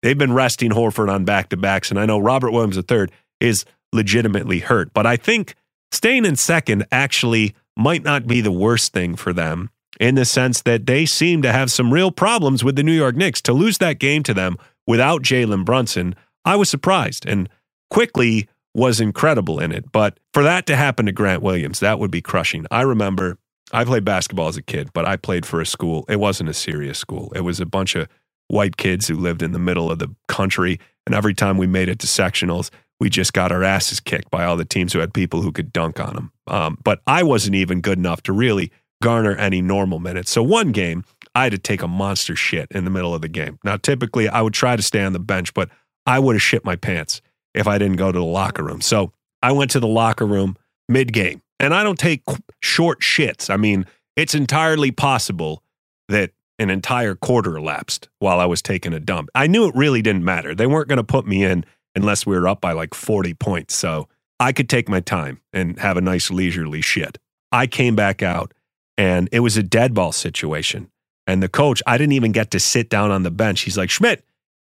They've 0.02 0.18
been 0.18 0.32
resting 0.32 0.70
Horford 0.70 1.10
on 1.10 1.24
back 1.24 1.48
to 1.48 1.56
backs, 1.56 1.90
and 1.90 1.98
I 1.98 2.06
know 2.06 2.18
Robert 2.18 2.52
Williams 2.52 2.78
III 2.78 3.08
is 3.40 3.64
legitimately 3.92 4.60
hurt, 4.60 4.92
but 4.92 5.06
I 5.06 5.16
think 5.16 5.54
staying 5.90 6.24
in 6.24 6.36
second 6.36 6.86
actually 6.92 7.54
might 7.76 8.02
not 8.02 8.26
be 8.26 8.40
the 8.40 8.52
worst 8.52 8.92
thing 8.92 9.16
for 9.16 9.32
them 9.32 9.70
in 9.98 10.14
the 10.14 10.24
sense 10.24 10.62
that 10.62 10.86
they 10.86 11.06
seem 11.06 11.42
to 11.42 11.52
have 11.52 11.70
some 11.70 11.92
real 11.92 12.10
problems 12.10 12.62
with 12.62 12.76
the 12.76 12.82
New 12.82 12.92
York 12.92 13.16
Knicks. 13.16 13.40
To 13.42 13.52
lose 13.52 13.78
that 13.78 13.98
game 13.98 14.22
to 14.24 14.34
them 14.34 14.56
without 14.86 15.22
Jalen 15.22 15.64
Brunson, 15.64 16.14
I 16.44 16.56
was 16.56 16.70
surprised 16.70 17.26
and 17.26 17.48
Quickley 17.90 18.48
was 18.74 19.00
incredible 19.00 19.58
in 19.58 19.72
it. 19.72 19.90
But 19.90 20.18
for 20.32 20.42
that 20.42 20.66
to 20.66 20.76
happen 20.76 21.06
to 21.06 21.12
Grant 21.12 21.42
Williams, 21.42 21.80
that 21.80 21.98
would 21.98 22.10
be 22.10 22.20
crushing. 22.20 22.66
I 22.70 22.82
remember 22.82 23.38
I 23.72 23.84
played 23.84 24.04
basketball 24.04 24.48
as 24.48 24.56
a 24.56 24.62
kid, 24.62 24.90
but 24.92 25.04
I 25.04 25.16
played 25.16 25.44
for 25.44 25.60
a 25.60 25.66
school. 25.66 26.04
It 26.08 26.20
wasn't 26.20 26.50
a 26.50 26.54
serious 26.54 26.98
school. 26.98 27.32
It 27.34 27.40
was 27.40 27.60
a 27.60 27.66
bunch 27.66 27.96
of 27.96 28.08
white 28.48 28.76
kids 28.76 29.08
who 29.08 29.16
lived 29.16 29.42
in 29.42 29.52
the 29.52 29.58
middle 29.58 29.90
of 29.90 29.98
the 29.98 30.14
country. 30.26 30.80
And 31.06 31.14
every 31.14 31.34
time 31.34 31.58
we 31.58 31.66
made 31.66 31.88
it 31.88 31.98
to 32.00 32.06
sectionals, 32.06 32.70
we 33.00 33.10
just 33.10 33.32
got 33.32 33.52
our 33.52 33.62
asses 33.62 34.00
kicked 34.00 34.30
by 34.30 34.44
all 34.44 34.56
the 34.56 34.64
teams 34.64 34.92
who 34.92 34.98
had 34.98 35.12
people 35.12 35.42
who 35.42 35.52
could 35.52 35.72
dunk 35.72 36.00
on 36.00 36.14
them. 36.14 36.32
Um, 36.46 36.78
but 36.82 37.00
I 37.06 37.22
wasn't 37.22 37.56
even 37.56 37.80
good 37.80 37.98
enough 37.98 38.22
to 38.22 38.32
really 38.32 38.72
garner 39.02 39.34
any 39.36 39.60
normal 39.62 39.98
minutes. 39.98 40.30
So 40.30 40.42
one 40.42 40.72
game, 40.72 41.04
I 41.34 41.44
had 41.44 41.52
to 41.52 41.58
take 41.58 41.82
a 41.82 41.88
monster 41.88 42.34
shit 42.34 42.68
in 42.70 42.84
the 42.84 42.90
middle 42.90 43.14
of 43.14 43.22
the 43.22 43.28
game. 43.28 43.58
Now, 43.64 43.76
typically, 43.76 44.28
I 44.28 44.42
would 44.42 44.54
try 44.54 44.76
to 44.76 44.82
stay 44.82 45.02
on 45.02 45.12
the 45.12 45.18
bench, 45.18 45.54
but 45.54 45.68
I 46.06 46.18
would 46.18 46.34
have 46.34 46.42
shit 46.42 46.64
my 46.64 46.76
pants 46.76 47.20
if 47.54 47.66
I 47.66 47.78
didn't 47.78 47.96
go 47.96 48.10
to 48.10 48.18
the 48.18 48.24
locker 48.24 48.64
room. 48.64 48.80
So 48.80 49.12
I 49.42 49.52
went 49.52 49.70
to 49.72 49.80
the 49.80 49.86
locker 49.86 50.26
room 50.26 50.56
mid 50.88 51.12
game, 51.12 51.42
and 51.60 51.74
I 51.74 51.82
don't 51.82 51.98
take 51.98 52.22
short 52.60 53.00
shits. 53.00 53.50
I 53.50 53.56
mean, 53.56 53.86
it's 54.16 54.34
entirely 54.34 54.90
possible 54.90 55.62
that 56.08 56.30
an 56.58 56.70
entire 56.70 57.14
quarter 57.14 57.56
elapsed 57.56 58.08
while 58.18 58.40
I 58.40 58.46
was 58.46 58.62
taking 58.62 58.92
a 58.92 59.00
dump. 59.00 59.28
I 59.34 59.46
knew 59.46 59.68
it 59.68 59.74
really 59.76 60.02
didn't 60.02 60.24
matter. 60.24 60.54
They 60.54 60.66
weren't 60.66 60.88
going 60.88 60.96
to 60.96 61.04
put 61.04 61.26
me 61.26 61.44
in 61.44 61.64
unless 61.94 62.26
we 62.26 62.36
were 62.36 62.48
up 62.48 62.60
by 62.60 62.72
like 62.72 62.94
40 62.94 63.34
points. 63.34 63.74
So 63.74 64.08
I 64.40 64.52
could 64.52 64.68
take 64.68 64.88
my 64.88 65.00
time 65.00 65.40
and 65.52 65.78
have 65.78 65.96
a 65.96 66.00
nice 66.00 66.30
leisurely 66.30 66.80
shit. 66.80 67.18
I 67.52 67.66
came 67.66 67.94
back 67.94 68.22
out 68.22 68.52
and 68.98 69.28
it 69.32 69.40
was 69.40 69.56
a 69.56 69.62
dead 69.62 69.94
ball 69.94 70.12
situation. 70.12 70.90
And 71.26 71.42
the 71.42 71.48
coach, 71.48 71.82
I 71.86 71.96
didn't 71.96 72.12
even 72.12 72.32
get 72.32 72.50
to 72.50 72.60
sit 72.60 72.90
down 72.90 73.10
on 73.10 73.22
the 73.22 73.30
bench. 73.30 73.62
He's 73.62 73.78
like, 73.78 73.90
Schmidt, 73.90 74.24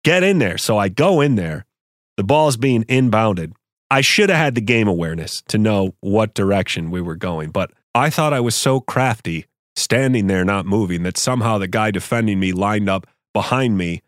get 0.04 0.22
in 0.22 0.38
there. 0.38 0.58
So 0.58 0.76
I 0.76 0.88
go 0.88 1.20
in 1.20 1.36
there. 1.36 1.64
The 2.16 2.24
ball's 2.24 2.56
being 2.56 2.82
inbounded. 2.84 3.52
I 3.90 4.00
should 4.00 4.30
have 4.30 4.38
had 4.38 4.54
the 4.56 4.60
game 4.60 4.88
awareness 4.88 5.42
to 5.48 5.58
know 5.58 5.94
what 6.00 6.34
direction 6.34 6.90
we 6.90 7.00
were 7.00 7.14
going, 7.14 7.50
but 7.50 7.70
I 7.94 8.10
thought 8.10 8.32
I 8.32 8.40
was 8.40 8.54
so 8.54 8.80
crafty 8.80 9.46
standing 9.76 10.26
there 10.26 10.44
not 10.44 10.66
moving 10.66 11.02
that 11.04 11.16
somehow 11.16 11.58
the 11.58 11.68
guy 11.68 11.90
defending 11.90 12.40
me 12.40 12.52
lined 12.52 12.88
up 12.88 13.06
behind 13.32 13.78
me 13.78 14.02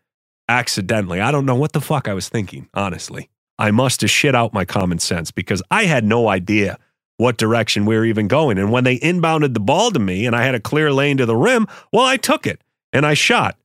accidentally. 0.49 1.21
I 1.21 1.31
don't 1.31 1.45
know 1.45 1.55
what 1.55 1.71
the 1.71 1.81
fuck 1.81 2.07
I 2.07 2.13
was 2.13 2.27
thinking, 2.27 2.67
honestly. 2.73 3.29
I 3.57 3.71
must 3.71 4.01
have 4.01 4.09
shit 4.09 4.35
out 4.35 4.53
my 4.53 4.65
common 4.65 4.99
sense 4.99 5.31
because 5.31 5.61
I 5.69 5.85
had 5.85 6.03
no 6.03 6.27
idea 6.27 6.77
what 7.19 7.35
direction 7.35 7.85
we 7.85 7.97
were 7.97 8.05
even 8.05 8.29
going. 8.29 8.57
And 8.57 8.71
when 8.71 8.85
they 8.85 8.97
inbounded 8.99 9.53
the 9.53 9.59
ball 9.59 9.91
to 9.91 9.99
me 9.99 10.25
and 10.25 10.33
I 10.33 10.43
had 10.43 10.55
a 10.55 10.59
clear 10.59 10.89
lane 10.93 11.17
to 11.17 11.25
the 11.25 11.35
rim, 11.35 11.67
well, 11.91 12.05
I 12.05 12.15
took 12.15 12.47
it 12.47 12.61
and 12.93 13.05
I 13.05 13.13
shot 13.13 13.57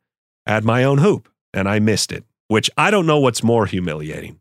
at 0.44 0.64
my 0.64 0.82
own 0.82 0.99
hoop 0.99 1.28
and 1.52 1.68
I 1.68 1.78
missed 1.78 2.11
it, 2.11 2.25
which 2.49 2.68
I 2.76 2.90
don't 2.90 3.06
know 3.06 3.20
what's 3.20 3.44
more 3.44 3.66
humiliating. 3.66 4.40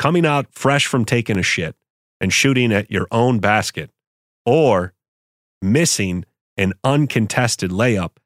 Coming 0.00 0.26
out 0.26 0.48
fresh 0.50 0.86
from 0.86 1.04
taking 1.04 1.38
a 1.38 1.44
shit 1.44 1.76
and 2.20 2.32
shooting 2.32 2.72
at 2.72 2.90
your 2.90 3.06
own 3.12 3.38
basket 3.38 3.90
or 4.44 4.94
missing 5.62 6.24
an 6.56 6.72
uncontested 6.82 7.70
layup 7.70 8.16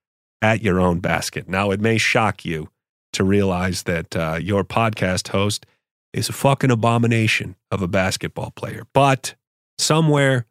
at 0.40 0.62
your 0.62 0.80
own 0.80 1.00
basket. 1.00 1.50
Now, 1.50 1.70
it 1.70 1.82
may 1.82 1.98
shock 1.98 2.46
you 2.46 2.70
to 3.12 3.24
realize 3.24 3.82
that 3.82 4.16
uh, 4.16 4.38
your 4.40 4.64
podcast 4.64 5.28
host 5.28 5.66
is 6.14 6.30
a 6.30 6.32
fucking 6.32 6.70
abomination 6.70 7.56
of 7.70 7.82
a 7.82 7.88
basketball 7.88 8.52
player. 8.52 8.86
But 8.94 9.34
somewhere 9.78 10.46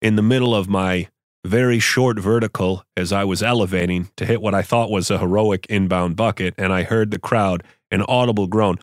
in 0.00 0.16
the 0.16 0.22
middle 0.22 0.54
of 0.54 0.68
my 0.68 1.08
very 1.44 1.78
short 1.78 2.18
vertical 2.18 2.84
as 2.96 3.12
I 3.12 3.24
was 3.24 3.42
elevating 3.42 4.10
to 4.16 4.24
hit 4.24 4.40
what 4.40 4.54
I 4.54 4.62
thought 4.62 4.90
was 4.90 5.10
a 5.10 5.18
heroic 5.18 5.66
inbound 5.68 6.16
bucket, 6.16 6.54
and 6.56 6.72
I 6.72 6.84
heard 6.84 7.10
the 7.10 7.18
crowd 7.18 7.64
an 7.90 8.02
audible 8.02 8.46
groan. 8.46 8.78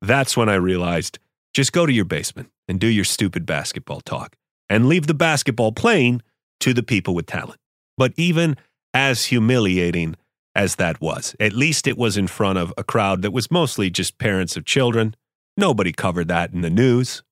That's 0.00 0.36
when 0.36 0.48
I 0.48 0.54
realized 0.54 1.18
just 1.54 1.72
go 1.72 1.86
to 1.86 1.92
your 1.92 2.04
basement 2.04 2.50
and 2.66 2.80
do 2.80 2.86
your 2.86 3.04
stupid 3.04 3.46
basketball 3.46 4.00
talk 4.00 4.36
and 4.68 4.88
leave 4.88 5.06
the 5.06 5.14
basketball 5.14 5.72
playing 5.72 6.22
to 6.60 6.72
the 6.72 6.82
people 6.82 7.14
with 7.14 7.26
talent. 7.26 7.60
But 7.98 8.14
even 8.16 8.56
as 8.94 9.26
humiliating 9.26 10.16
as 10.54 10.76
that 10.76 11.00
was, 11.00 11.36
at 11.38 11.52
least 11.52 11.86
it 11.86 11.98
was 11.98 12.16
in 12.16 12.26
front 12.26 12.58
of 12.58 12.72
a 12.76 12.84
crowd 12.84 13.22
that 13.22 13.32
was 13.32 13.50
mostly 13.50 13.90
just 13.90 14.18
parents 14.18 14.56
of 14.56 14.64
children. 14.64 15.14
Nobody 15.56 15.92
covered 15.92 16.28
that 16.28 16.52
in 16.52 16.62
the 16.62 16.70
news. 16.70 17.22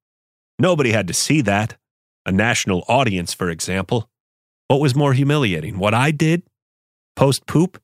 Nobody 0.61 0.93
had 0.93 1.09
to 1.09 1.15
see 1.15 1.41
that. 1.41 1.79
A 2.27 2.33
national 2.33 2.85
audience, 2.87 3.33
for 3.33 3.49
example. 3.49 4.11
What 4.69 4.81
was 4.81 4.95
more 4.95 5.15
humiliating, 5.15 5.79
what 5.79 5.95
I 5.95 6.11
did 6.11 6.43
post 7.17 7.47
poop 7.47 7.83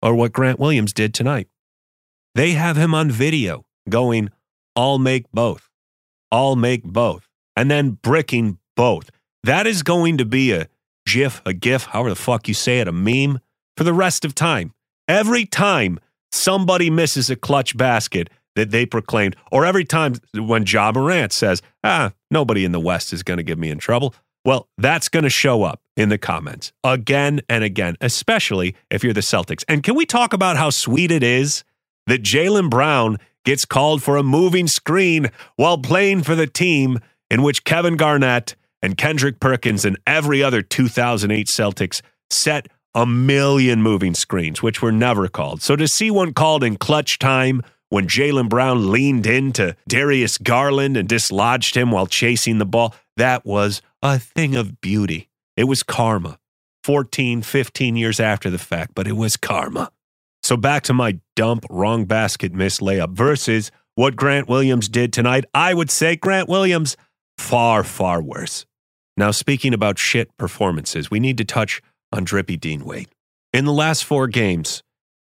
or 0.00 0.14
what 0.14 0.32
Grant 0.32 0.60
Williams 0.60 0.92
did 0.92 1.12
tonight? 1.12 1.48
They 2.34 2.52
have 2.52 2.76
him 2.76 2.94
on 2.94 3.10
video 3.10 3.64
going, 3.88 4.30
I'll 4.76 4.98
make 4.98 5.30
both. 5.32 5.68
I'll 6.30 6.56
make 6.56 6.84
both. 6.84 7.28
And 7.56 7.70
then 7.70 7.98
bricking 8.02 8.58
both. 8.76 9.10
That 9.42 9.66
is 9.66 9.82
going 9.82 10.16
to 10.18 10.24
be 10.24 10.52
a 10.52 10.68
GIF, 11.06 11.42
a 11.44 11.52
GIF, 11.52 11.86
however 11.86 12.10
the 12.10 12.16
fuck 12.16 12.46
you 12.46 12.54
say 12.54 12.78
it, 12.78 12.88
a 12.88 12.92
meme 12.92 13.40
for 13.76 13.82
the 13.82 13.92
rest 13.92 14.24
of 14.24 14.34
time. 14.34 14.72
Every 15.08 15.44
time 15.44 15.98
somebody 16.30 16.88
misses 16.88 17.28
a 17.28 17.36
clutch 17.36 17.76
basket 17.76 18.30
that 18.56 18.70
they 18.70 18.86
proclaimed, 18.86 19.36
or 19.50 19.64
every 19.64 19.84
time 19.84 20.14
when 20.34 20.64
Ja 20.66 20.92
Morant 20.92 21.32
says, 21.32 21.62
ah, 21.82 22.12
nobody 22.30 22.64
in 22.64 22.72
the 22.72 22.80
West 22.80 23.12
is 23.12 23.22
going 23.22 23.38
to 23.38 23.42
get 23.42 23.58
me 23.58 23.70
in 23.70 23.78
trouble. 23.78 24.14
Well, 24.44 24.68
that's 24.76 25.08
going 25.08 25.22
to 25.22 25.30
show 25.30 25.62
up 25.62 25.80
in 25.96 26.08
the 26.08 26.18
comments 26.18 26.72
again 26.82 27.40
and 27.48 27.62
again, 27.62 27.96
especially 28.00 28.74
if 28.90 29.04
you're 29.04 29.12
the 29.12 29.20
Celtics. 29.20 29.64
And 29.68 29.82
can 29.82 29.94
we 29.94 30.04
talk 30.04 30.32
about 30.32 30.56
how 30.56 30.70
sweet 30.70 31.10
it 31.10 31.22
is 31.22 31.62
that 32.06 32.22
Jaylen 32.22 32.68
Brown 32.68 33.18
gets 33.44 33.64
called 33.64 34.02
for 34.02 34.16
a 34.16 34.22
moving 34.22 34.66
screen 34.66 35.30
while 35.56 35.78
playing 35.78 36.22
for 36.22 36.34
the 36.34 36.46
team 36.46 36.98
in 37.30 37.42
which 37.42 37.64
Kevin 37.64 37.96
Garnett 37.96 38.56
and 38.82 38.96
Kendrick 38.96 39.38
Perkins 39.38 39.84
and 39.84 39.98
every 40.06 40.42
other 40.42 40.60
2008 40.60 41.46
Celtics 41.46 42.02
set 42.30 42.66
a 42.94 43.06
million 43.06 43.80
moving 43.80 44.14
screens, 44.14 44.62
which 44.62 44.82
were 44.82 44.92
never 44.92 45.28
called. 45.28 45.62
So 45.62 45.76
to 45.76 45.88
see 45.88 46.10
one 46.10 46.34
called 46.34 46.62
in 46.62 46.76
clutch 46.76 47.18
time 47.18 47.62
when 47.92 48.06
Jaylen 48.06 48.48
Brown 48.48 48.90
leaned 48.90 49.26
into 49.26 49.76
Darius 49.86 50.38
Garland 50.38 50.96
and 50.96 51.06
dislodged 51.06 51.76
him 51.76 51.90
while 51.90 52.06
chasing 52.06 52.56
the 52.56 52.64
ball, 52.64 52.94
that 53.18 53.44
was 53.44 53.82
a 54.00 54.18
thing 54.18 54.56
of 54.56 54.80
beauty. 54.80 55.28
It 55.58 55.64
was 55.64 55.82
karma. 55.82 56.38
14, 56.84 57.42
15 57.42 57.96
years 57.96 58.18
after 58.18 58.48
the 58.48 58.56
fact, 58.56 58.92
but 58.94 59.06
it 59.06 59.12
was 59.12 59.36
karma. 59.36 59.92
So 60.42 60.56
back 60.56 60.84
to 60.84 60.94
my 60.94 61.20
dump, 61.36 61.66
wrong 61.68 62.06
basket, 62.06 62.54
miss 62.54 62.80
layup 62.80 63.10
versus 63.10 63.70
what 63.94 64.16
Grant 64.16 64.48
Williams 64.48 64.88
did 64.88 65.12
tonight. 65.12 65.44
I 65.52 65.74
would 65.74 65.90
say 65.90 66.16
Grant 66.16 66.48
Williams, 66.48 66.96
far, 67.36 67.84
far 67.84 68.22
worse. 68.22 68.64
Now, 69.18 69.32
speaking 69.32 69.74
about 69.74 69.98
shit 69.98 70.34
performances, 70.38 71.10
we 71.10 71.20
need 71.20 71.36
to 71.36 71.44
touch 71.44 71.82
on 72.10 72.24
Drippy 72.24 72.56
Dean 72.56 72.86
Wade. 72.86 73.10
In 73.52 73.66
the 73.66 73.72
last 73.72 74.06
four 74.06 74.28
games, 74.28 74.82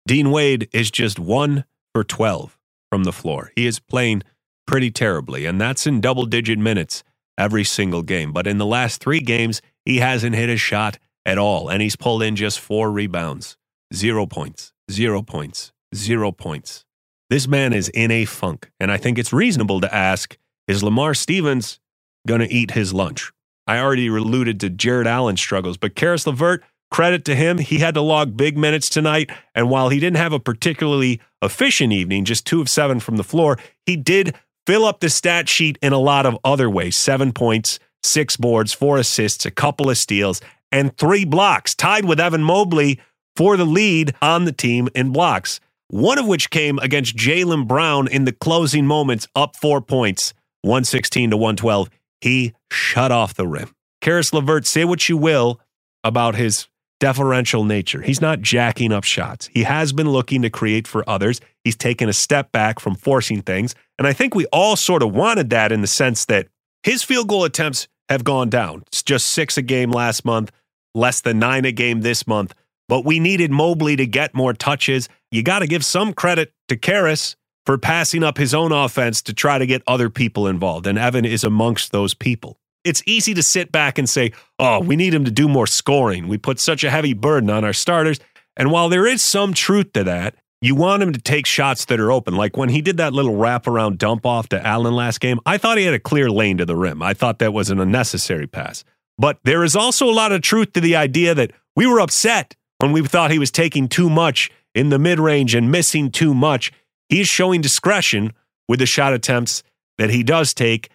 Dean 0.07 0.31
Wade 0.31 0.67
is 0.73 0.89
just 0.89 1.19
one 1.19 1.63
for 1.95 2.03
12 2.03 2.57
from 2.91 3.05
the 3.05 3.13
floor. 3.13 3.53
He 3.55 3.65
is 3.65 3.79
playing 3.79 4.23
pretty 4.67 4.91
terribly, 4.91 5.45
and 5.45 5.61
that's 5.61 5.87
in 5.87 6.01
double 6.01 6.25
digit 6.25 6.59
minutes 6.59 7.05
every 7.37 7.63
single 7.63 8.01
game. 8.01 8.33
But 8.33 8.47
in 8.47 8.57
the 8.57 8.65
last 8.65 8.99
three 8.99 9.21
games, 9.21 9.61
he 9.85 9.99
hasn't 9.99 10.35
hit 10.35 10.49
a 10.49 10.57
shot 10.57 10.99
at 11.25 11.37
all, 11.37 11.69
and 11.69 11.81
he's 11.81 11.95
pulled 11.95 12.21
in 12.21 12.35
just 12.35 12.59
four 12.59 12.91
rebounds, 12.91 13.55
zero 13.93 14.25
points, 14.25 14.73
zero 14.91 15.21
points, 15.21 15.71
zero 15.95 16.33
points. 16.33 16.83
This 17.29 17.47
man 17.47 17.71
is 17.71 17.87
in 17.87 18.11
a 18.11 18.25
funk, 18.25 18.69
and 18.77 18.91
I 18.91 18.97
think 18.97 19.17
it's 19.17 19.31
reasonable 19.31 19.79
to 19.79 19.95
ask 19.95 20.37
is 20.67 20.83
Lamar 20.83 21.13
Stevens 21.13 21.79
going 22.27 22.41
to 22.41 22.51
eat 22.51 22.71
his 22.71 22.93
lunch? 22.93 23.31
I 23.67 23.79
already 23.79 24.07
alluded 24.07 24.59
to 24.59 24.69
Jarrett 24.69 25.07
Allen's 25.07 25.39
struggles, 25.39 25.77
but 25.77 25.95
Caris 25.95 26.27
LeVert, 26.27 26.61
credit 26.91 27.25
to 27.25 27.35
him, 27.35 27.57
he 27.57 27.79
had 27.79 27.93
to 27.95 28.01
log 28.01 28.37
big 28.37 28.57
minutes 28.57 28.89
tonight. 28.89 29.29
And 29.53 29.69
while 29.69 29.89
he 29.89 29.99
didn't 29.99 30.17
have 30.17 30.33
a 30.33 30.39
particularly 30.39 31.21
efficient 31.41 31.93
evening, 31.93 32.25
just 32.25 32.45
two 32.45 32.61
of 32.61 32.69
seven 32.69 32.99
from 32.99 33.17
the 33.17 33.23
floor, 33.23 33.57
he 33.85 33.95
did 33.95 34.35
fill 34.65 34.85
up 34.85 34.99
the 34.99 35.09
stat 35.09 35.47
sheet 35.49 35.77
in 35.81 35.93
a 35.93 35.99
lot 35.99 36.25
of 36.25 36.37
other 36.43 36.69
ways 36.69 36.97
seven 36.97 37.31
points, 37.31 37.79
six 38.03 38.37
boards, 38.37 38.73
four 38.73 38.97
assists, 38.97 39.45
a 39.45 39.51
couple 39.51 39.89
of 39.89 39.97
steals, 39.97 40.41
and 40.71 40.97
three 40.97 41.25
blocks, 41.25 41.75
tied 41.75 42.05
with 42.05 42.19
Evan 42.19 42.43
Mobley 42.43 42.99
for 43.35 43.57
the 43.57 43.65
lead 43.65 44.15
on 44.21 44.45
the 44.45 44.51
team 44.51 44.89
in 44.95 45.11
blocks. 45.11 45.59
One 45.89 46.17
of 46.17 46.25
which 46.25 46.49
came 46.49 46.79
against 46.79 47.15
Jaylen 47.15 47.67
Brown 47.67 48.07
in 48.07 48.25
the 48.25 48.31
closing 48.31 48.87
moments, 48.87 49.27
up 49.35 49.55
four 49.55 49.81
points, 49.81 50.33
116 50.63 51.29
to 51.29 51.37
112 51.37 51.89
he 52.25 52.53
shut 52.71 53.11
off 53.11 53.33
the 53.35 53.47
rim. 53.47 53.73
Caris 54.01 54.33
LeVert, 54.33 54.65
say 54.65 54.83
what 54.83 55.07
you 55.07 55.15
will 55.15 55.59
about 56.03 56.35
his 56.35 56.67
deferential 56.99 57.63
nature. 57.63 58.01
He's 58.01 58.21
not 58.21 58.41
jacking 58.41 58.91
up 58.91 59.03
shots. 59.03 59.47
He 59.47 59.63
has 59.63 59.93
been 59.93 60.09
looking 60.09 60.41
to 60.41 60.49
create 60.49 60.87
for 60.87 61.07
others. 61.09 61.41
He's 61.63 61.75
taken 61.75 62.09
a 62.09 62.13
step 62.13 62.51
back 62.51 62.79
from 62.79 62.95
forcing 62.95 63.41
things. 63.41 63.75
And 63.97 64.07
I 64.07 64.13
think 64.13 64.35
we 64.35 64.45
all 64.47 64.75
sort 64.75 65.03
of 65.03 65.13
wanted 65.13 65.49
that 65.49 65.71
in 65.71 65.81
the 65.81 65.87
sense 65.87 66.25
that 66.25 66.47
his 66.83 67.03
field 67.03 67.27
goal 67.27 67.43
attempts 67.43 67.87
have 68.09 68.23
gone 68.23 68.49
down. 68.49 68.83
It's 68.87 69.03
just 69.03 69.27
six 69.27 69.57
a 69.57 69.61
game 69.61 69.91
last 69.91 70.25
month, 70.25 70.51
less 70.93 71.21
than 71.21 71.39
nine 71.39 71.65
a 71.65 71.71
game 71.71 72.01
this 72.01 72.27
month. 72.27 72.53
But 72.87 73.03
we 73.03 73.19
needed 73.19 73.51
Mobley 73.51 73.95
to 73.95 74.05
get 74.05 74.35
more 74.35 74.53
touches. 74.53 75.09
you 75.31 75.41
got 75.41 75.59
to 75.59 75.67
give 75.67 75.83
some 75.83 76.13
credit 76.13 76.53
to 76.67 76.77
Caris 76.77 77.35
for 77.65 77.77
passing 77.79 78.23
up 78.23 78.37
his 78.37 78.53
own 78.53 78.71
offense 78.71 79.23
to 79.23 79.33
try 79.33 79.57
to 79.57 79.65
get 79.65 79.81
other 79.87 80.09
people 80.09 80.47
involved. 80.47 80.85
And 80.85 80.99
Evan 80.99 81.25
is 81.25 81.43
amongst 81.43 81.91
those 81.91 82.13
people. 82.13 82.59
It's 82.85 83.03
easy 83.05 83.33
to 83.33 83.43
sit 83.43 83.71
back 83.71 83.97
and 83.97 84.07
say, 84.07 84.31
oh, 84.59 84.79
we 84.79 84.95
need 84.95 85.13
him 85.13 85.25
to 85.25 85.31
do 85.31 85.49
more 85.49 85.67
scoring. 85.67 86.27
We 86.27 86.37
put 86.37 86.59
such 86.59 86.83
a 86.83 86.89
heavy 86.89 87.13
burden 87.13 87.49
on 87.49 87.65
our 87.65 87.73
starters. 87.73 88.19
And 88.55 88.71
while 88.71 88.87
there 88.87 89.05
is 89.05 89.23
some 89.23 89.53
truth 89.53 89.91
to 89.93 90.03
that, 90.05 90.35
you 90.61 90.75
want 90.75 91.03
him 91.03 91.11
to 91.11 91.19
take 91.19 91.45
shots 91.45 91.85
that 91.85 91.99
are 91.99 92.11
open. 92.11 92.35
Like 92.35 92.55
when 92.55 92.69
he 92.69 92.81
did 92.81 92.97
that 92.97 93.13
little 93.13 93.33
wraparound 93.33 93.97
dump 93.97 94.25
off 94.25 94.49
to 94.49 94.65
Allen 94.65 94.95
last 94.95 95.19
game, 95.19 95.39
I 95.45 95.57
thought 95.57 95.77
he 95.77 95.85
had 95.85 95.93
a 95.93 95.99
clear 95.99 96.29
lane 96.29 96.57
to 96.57 96.65
the 96.65 96.75
rim. 96.75 97.01
I 97.01 97.13
thought 97.13 97.39
that 97.39 97.53
was 97.53 97.69
an 97.69 97.79
unnecessary 97.79 98.47
pass. 98.47 98.83
But 99.17 99.39
there 99.43 99.63
is 99.63 99.75
also 99.75 100.09
a 100.09 100.13
lot 100.13 100.31
of 100.31 100.41
truth 100.41 100.73
to 100.73 100.81
the 100.81 100.95
idea 100.95 101.35
that 101.35 101.51
we 101.75 101.85
were 101.85 101.99
upset 101.99 102.55
when 102.79 102.91
we 102.91 103.01
thought 103.01 103.31
he 103.31 103.39
was 103.39 103.51
taking 103.51 103.87
too 103.87 104.09
much 104.09 104.51
in 104.73 104.89
the 104.89 104.99
mid 104.99 105.19
range 105.19 105.55
and 105.55 105.71
missing 105.71 106.11
too 106.11 106.33
much. 106.33 106.71
He's 107.09 107.27
showing 107.27 107.61
discretion 107.61 108.33
with 108.67 108.79
the 108.79 108.85
shot 108.85 109.13
attempts 109.13 109.63
that 109.97 110.09
he 110.09 110.23
does 110.23 110.53
take 110.53 110.89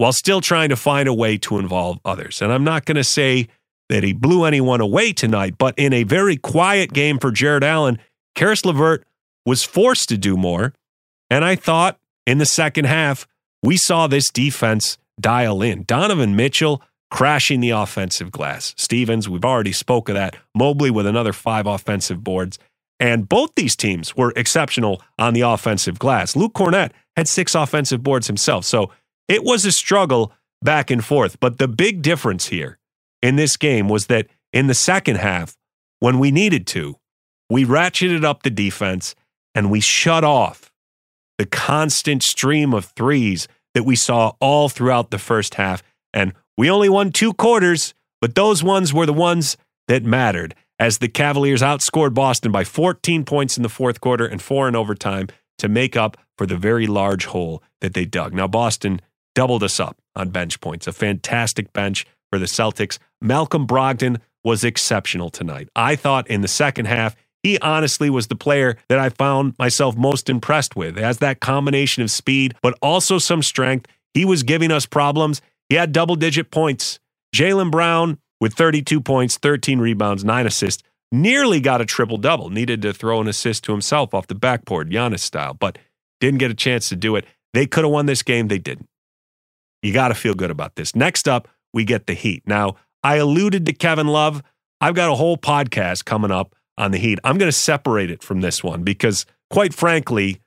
while 0.00 0.14
still 0.14 0.40
trying 0.40 0.70
to 0.70 0.76
find 0.76 1.06
a 1.06 1.12
way 1.12 1.36
to 1.36 1.58
involve 1.58 2.00
others. 2.06 2.40
And 2.40 2.50
I'm 2.50 2.64
not 2.64 2.86
going 2.86 2.96
to 2.96 3.04
say 3.04 3.48
that 3.90 4.02
he 4.02 4.14
blew 4.14 4.44
anyone 4.44 4.80
away 4.80 5.12
tonight, 5.12 5.56
but 5.58 5.78
in 5.78 5.92
a 5.92 6.04
very 6.04 6.38
quiet 6.38 6.94
game 6.94 7.18
for 7.18 7.30
Jarrett 7.30 7.62
Allen, 7.62 7.98
Caris 8.34 8.64
LeVert 8.64 9.06
was 9.44 9.62
forced 9.62 10.08
to 10.08 10.16
do 10.16 10.38
more. 10.38 10.72
And 11.28 11.44
I 11.44 11.54
thought 11.54 11.98
in 12.26 12.38
the 12.38 12.46
second 12.46 12.86
half, 12.86 13.28
we 13.62 13.76
saw 13.76 14.06
this 14.06 14.30
defense 14.30 14.96
dial 15.20 15.60
in. 15.60 15.82
Donovan 15.82 16.34
Mitchell 16.34 16.80
crashing 17.10 17.60
the 17.60 17.70
offensive 17.70 18.32
glass. 18.32 18.74
Stevens, 18.78 19.28
we've 19.28 19.44
already 19.44 19.72
spoke 19.72 20.08
of 20.08 20.14
that. 20.14 20.34
Mobley 20.54 20.90
with 20.90 21.04
another 21.04 21.34
five 21.34 21.66
offensive 21.66 22.24
boards. 22.24 22.58
And 22.98 23.28
both 23.28 23.50
these 23.54 23.76
teams 23.76 24.16
were 24.16 24.32
exceptional 24.34 25.02
on 25.18 25.34
the 25.34 25.42
offensive 25.42 25.98
glass. 25.98 26.36
Luke 26.36 26.54
Kornet 26.54 26.92
had 27.16 27.28
six 27.28 27.54
offensive 27.54 28.02
boards 28.02 28.28
himself. 28.28 28.64
So 28.64 28.90
it 29.30 29.44
was 29.44 29.64
a 29.64 29.70
struggle 29.70 30.32
back 30.60 30.90
and 30.90 31.04
forth. 31.04 31.38
But 31.38 31.58
the 31.58 31.68
big 31.68 32.02
difference 32.02 32.48
here 32.48 32.78
in 33.22 33.36
this 33.36 33.56
game 33.56 33.88
was 33.88 34.06
that 34.06 34.26
in 34.52 34.66
the 34.66 34.74
second 34.74 35.16
half, 35.16 35.56
when 36.00 36.18
we 36.18 36.32
needed 36.32 36.66
to, 36.68 36.96
we 37.48 37.64
ratcheted 37.64 38.24
up 38.24 38.42
the 38.42 38.50
defense 38.50 39.14
and 39.54 39.70
we 39.70 39.80
shut 39.80 40.24
off 40.24 40.72
the 41.38 41.46
constant 41.46 42.24
stream 42.24 42.74
of 42.74 42.86
threes 42.96 43.46
that 43.74 43.84
we 43.84 43.94
saw 43.94 44.32
all 44.40 44.68
throughout 44.68 45.12
the 45.12 45.18
first 45.18 45.54
half. 45.54 45.82
And 46.12 46.32
we 46.58 46.68
only 46.68 46.88
won 46.88 47.12
two 47.12 47.32
quarters, 47.32 47.94
but 48.20 48.34
those 48.34 48.64
ones 48.64 48.92
were 48.92 49.06
the 49.06 49.12
ones 49.12 49.56
that 49.86 50.02
mattered 50.02 50.56
as 50.80 50.98
the 50.98 51.08
Cavaliers 51.08 51.62
outscored 51.62 52.14
Boston 52.14 52.50
by 52.50 52.64
14 52.64 53.24
points 53.24 53.56
in 53.56 53.62
the 53.62 53.68
fourth 53.68 54.00
quarter 54.00 54.26
and 54.26 54.42
four 54.42 54.66
in 54.66 54.74
overtime 54.74 55.28
to 55.58 55.68
make 55.68 55.96
up 55.96 56.16
for 56.36 56.46
the 56.46 56.56
very 56.56 56.88
large 56.88 57.26
hole 57.26 57.62
that 57.80 57.94
they 57.94 58.04
dug. 58.04 58.34
Now, 58.34 58.48
Boston 58.48 59.00
doubled 59.34 59.62
us 59.62 59.80
up 59.80 59.96
on 60.16 60.30
bench 60.30 60.60
points, 60.60 60.86
a 60.86 60.92
fantastic 60.92 61.72
bench 61.72 62.06
for 62.30 62.38
the 62.38 62.46
Celtics. 62.46 62.98
Malcolm 63.20 63.66
Brogdon 63.66 64.20
was 64.44 64.64
exceptional 64.64 65.30
tonight. 65.30 65.68
I 65.76 65.96
thought 65.96 66.28
in 66.28 66.40
the 66.40 66.48
second 66.48 66.86
half, 66.86 67.16
he 67.42 67.58
honestly 67.60 68.10
was 68.10 68.26
the 68.26 68.36
player 68.36 68.76
that 68.88 68.98
I 68.98 69.08
found 69.08 69.54
myself 69.58 69.96
most 69.96 70.28
impressed 70.28 70.76
with. 70.76 70.98
As 70.98 71.18
that 71.18 71.40
combination 71.40 72.02
of 72.02 72.10
speed, 72.10 72.54
but 72.62 72.76
also 72.82 73.18
some 73.18 73.42
strength. 73.42 73.86
He 74.12 74.24
was 74.24 74.42
giving 74.42 74.70
us 74.70 74.86
problems. 74.86 75.40
He 75.68 75.76
had 75.76 75.92
double 75.92 76.16
digit 76.16 76.50
points. 76.50 76.98
Jaylen 77.34 77.70
Brown 77.70 78.18
with 78.40 78.54
32 78.54 79.00
points, 79.00 79.38
13 79.38 79.78
rebounds, 79.78 80.24
nine 80.24 80.46
assists, 80.46 80.82
nearly 81.12 81.60
got 81.60 81.80
a 81.80 81.86
triple 81.86 82.16
double. 82.16 82.50
Needed 82.50 82.82
to 82.82 82.92
throw 82.92 83.20
an 83.20 83.28
assist 83.28 83.64
to 83.64 83.72
himself 83.72 84.12
off 84.12 84.26
the 84.26 84.34
backboard, 84.34 84.90
Giannis 84.90 85.20
style, 85.20 85.54
but 85.54 85.78
didn't 86.20 86.40
get 86.40 86.50
a 86.50 86.54
chance 86.54 86.88
to 86.88 86.96
do 86.96 87.16
it. 87.16 87.24
They 87.54 87.66
could 87.66 87.84
have 87.84 87.92
won 87.92 88.06
this 88.06 88.22
game. 88.22 88.48
They 88.48 88.58
didn't. 88.58 88.89
You 89.82 89.92
got 89.92 90.08
to 90.08 90.14
feel 90.14 90.34
good 90.34 90.50
about 90.50 90.76
this. 90.76 90.94
Next 90.94 91.28
up, 91.28 91.48
we 91.72 91.84
get 91.84 92.06
the 92.06 92.14
Heat. 92.14 92.42
Now, 92.46 92.76
I 93.02 93.16
alluded 93.16 93.66
to 93.66 93.72
Kevin 93.72 94.08
Love. 94.08 94.42
I've 94.80 94.94
got 94.94 95.10
a 95.10 95.14
whole 95.14 95.36
podcast 95.36 96.04
coming 96.04 96.30
up 96.30 96.54
on 96.76 96.90
the 96.90 96.98
Heat. 96.98 97.18
I'm 97.24 97.38
going 97.38 97.50
to 97.50 97.56
separate 97.56 98.10
it 98.10 98.22
from 98.22 98.40
this 98.40 98.62
one 98.62 98.82
because, 98.82 99.26
quite 99.50 99.74
frankly, 99.74 100.40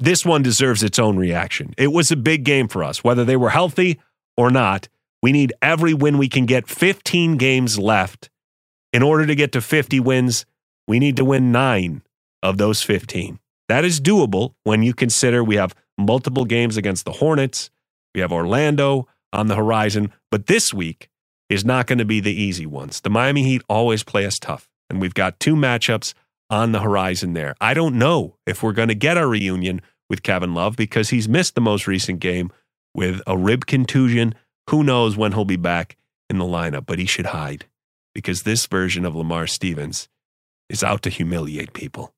this 0.00 0.24
one 0.24 0.42
deserves 0.42 0.82
its 0.82 0.98
own 0.98 1.16
reaction. 1.16 1.74
It 1.78 1.92
was 1.92 2.10
a 2.10 2.16
big 2.16 2.44
game 2.44 2.68
for 2.68 2.82
us, 2.82 3.04
whether 3.04 3.24
they 3.24 3.36
were 3.36 3.50
healthy 3.50 4.00
or 4.36 4.50
not. 4.50 4.88
We 5.22 5.32
need 5.32 5.52
every 5.62 5.94
win 5.94 6.18
we 6.18 6.28
can 6.28 6.46
get. 6.46 6.68
15 6.68 7.36
games 7.36 7.78
left. 7.78 8.28
In 8.92 9.02
order 9.02 9.26
to 9.26 9.34
get 9.34 9.52
to 9.52 9.60
50 9.60 10.00
wins, 10.00 10.46
we 10.86 10.98
need 10.98 11.16
to 11.16 11.24
win 11.24 11.50
nine 11.50 12.02
of 12.42 12.58
those 12.58 12.82
15. 12.82 13.38
That 13.68 13.84
is 13.84 14.00
doable 14.00 14.54
when 14.64 14.82
you 14.82 14.92
consider 14.92 15.42
we 15.42 15.56
have 15.56 15.74
multiple 15.96 16.44
games 16.44 16.76
against 16.76 17.04
the 17.04 17.12
Hornets. 17.12 17.70
We 18.14 18.20
have 18.20 18.32
Orlando 18.32 19.08
on 19.32 19.48
the 19.48 19.56
horizon. 19.56 20.12
But 20.30 20.46
this 20.46 20.72
week 20.72 21.08
is 21.48 21.64
not 21.64 21.86
going 21.86 21.98
to 21.98 22.04
be 22.04 22.20
the 22.20 22.32
easy 22.32 22.66
ones. 22.66 23.00
The 23.00 23.10
Miami 23.10 23.42
Heat 23.42 23.62
always 23.68 24.02
play 24.02 24.24
us 24.24 24.38
tough 24.38 24.68
and 24.88 25.00
we've 25.00 25.14
got 25.14 25.40
two 25.40 25.54
matchups 25.54 26.14
on 26.50 26.72
the 26.72 26.80
horizon 26.80 27.32
there. 27.32 27.54
I 27.60 27.74
don't 27.74 27.98
know 27.98 28.36
if 28.46 28.62
we're 28.62 28.72
going 28.72 28.88
to 28.88 28.94
get 28.94 29.18
a 29.18 29.26
reunion 29.26 29.80
with 30.08 30.22
Kevin 30.22 30.54
Love 30.54 30.76
because 30.76 31.10
he's 31.10 31.28
missed 31.28 31.54
the 31.54 31.60
most 31.60 31.86
recent 31.86 32.20
game 32.20 32.52
with 32.94 33.20
a 33.26 33.36
rib 33.36 33.66
contusion. 33.66 34.34
Who 34.70 34.84
knows 34.84 35.16
when 35.16 35.32
he'll 35.32 35.44
be 35.44 35.56
back 35.56 35.96
in 36.30 36.38
the 36.38 36.44
lineup, 36.44 36.86
but 36.86 36.98
he 36.98 37.06
should 37.06 37.26
hide 37.26 37.66
because 38.14 38.42
this 38.42 38.66
version 38.66 39.04
of 39.04 39.16
Lamar 39.16 39.46
Stevens 39.46 40.08
is 40.68 40.84
out 40.84 41.02
to 41.02 41.10
humiliate 41.10 41.72
people. 41.72 42.14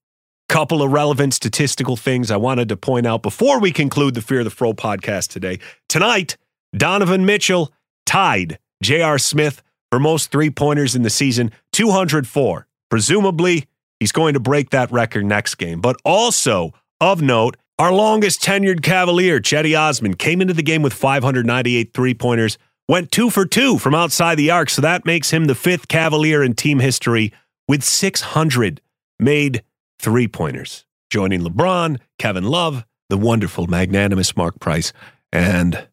Couple 0.48 0.80
of 0.80 0.92
relevant 0.92 1.34
statistical 1.34 1.96
things 1.96 2.30
I 2.30 2.36
wanted 2.36 2.68
to 2.68 2.76
point 2.76 3.04
out 3.04 3.20
before 3.20 3.58
we 3.58 3.72
conclude 3.72 4.14
the 4.14 4.22
Fear 4.22 4.40
of 4.40 4.44
the 4.44 4.50
Fro 4.50 4.74
podcast 4.74 5.28
today. 5.28 5.58
Tonight, 5.88 6.36
Donovan 6.74 7.26
Mitchell 7.26 7.72
tied 8.06 8.58
J.R. 8.80 9.18
Smith 9.18 9.60
for 9.90 9.98
most 9.98 10.30
three 10.30 10.50
pointers 10.50 10.94
in 10.94 11.02
the 11.02 11.10
season, 11.10 11.50
204. 11.72 12.66
Presumably, 12.88 13.66
he's 13.98 14.12
going 14.12 14.34
to 14.34 14.40
break 14.40 14.70
that 14.70 14.90
record 14.92 15.24
next 15.24 15.56
game. 15.56 15.80
But 15.80 15.96
also, 16.04 16.72
of 17.00 17.20
note, 17.20 17.56
our 17.78 17.92
longest 17.92 18.40
tenured 18.40 18.82
Cavalier, 18.82 19.40
Cedi 19.40 19.78
Osman, 19.78 20.14
came 20.14 20.40
into 20.40 20.54
the 20.54 20.62
game 20.62 20.82
with 20.82 20.94
598 20.94 21.92
three 21.92 22.14
pointers, 22.14 22.56
went 22.88 23.10
two 23.10 23.30
for 23.30 23.46
two 23.46 23.78
from 23.78 23.96
outside 23.96 24.36
the 24.36 24.52
arc. 24.52 24.70
So 24.70 24.80
that 24.80 25.04
makes 25.04 25.30
him 25.30 25.46
the 25.46 25.56
fifth 25.56 25.88
Cavalier 25.88 26.42
in 26.42 26.54
team 26.54 26.78
history 26.78 27.32
with 27.68 27.82
600 27.82 28.80
made 29.18 29.62
three 29.98 30.28
pointers, 30.28 30.84
joining 31.10 31.40
LeBron, 31.40 31.98
Kevin 32.18 32.44
Love, 32.44 32.84
the 33.08 33.16
wonderful, 33.16 33.66
magnanimous 33.66 34.36
Mark 34.36 34.58
Price, 34.60 34.92
and 35.32 35.88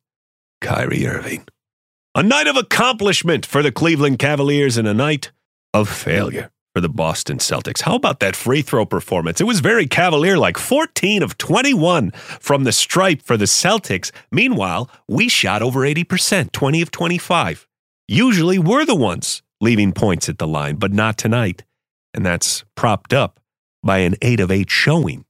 Kyrie 0.61 1.07
Irving. 1.07 1.45
A 2.15 2.23
night 2.23 2.47
of 2.47 2.55
accomplishment 2.55 3.45
for 3.45 3.63
the 3.63 3.71
Cleveland 3.71 4.19
Cavaliers 4.19 4.77
and 4.77 4.87
a 4.87 4.93
night 4.93 5.31
of 5.73 5.89
failure 5.89 6.51
for 6.73 6.81
the 6.81 6.89
Boston 6.89 7.37
Celtics. 7.37 7.81
How 7.81 7.95
about 7.95 8.19
that 8.19 8.35
free 8.35 8.61
throw 8.61 8.85
performance? 8.85 9.41
It 9.41 9.45
was 9.45 9.59
very 9.59 9.87
Cavalier 9.87 10.37
like 10.37 10.57
14 10.57 11.21
of 11.21 11.37
21 11.37 12.11
from 12.11 12.63
the 12.63 12.71
stripe 12.71 13.21
for 13.21 13.37
the 13.37 13.45
Celtics. 13.45 14.11
Meanwhile, 14.31 14.89
we 15.07 15.29
shot 15.29 15.61
over 15.61 15.81
80%, 15.81 16.51
20 16.51 16.81
of 16.81 16.91
25. 16.91 17.67
Usually 18.07 18.59
we're 18.59 18.85
the 18.85 18.95
ones 18.95 19.41
leaving 19.61 19.93
points 19.93 20.29
at 20.29 20.37
the 20.37 20.47
line, 20.47 20.75
but 20.75 20.91
not 20.91 21.17
tonight. 21.17 21.63
And 22.13 22.25
that's 22.25 22.63
propped 22.75 23.13
up 23.13 23.39
by 23.83 23.99
an 23.99 24.15
8 24.21 24.39
of 24.39 24.51
8 24.51 24.69
showing 24.69 25.25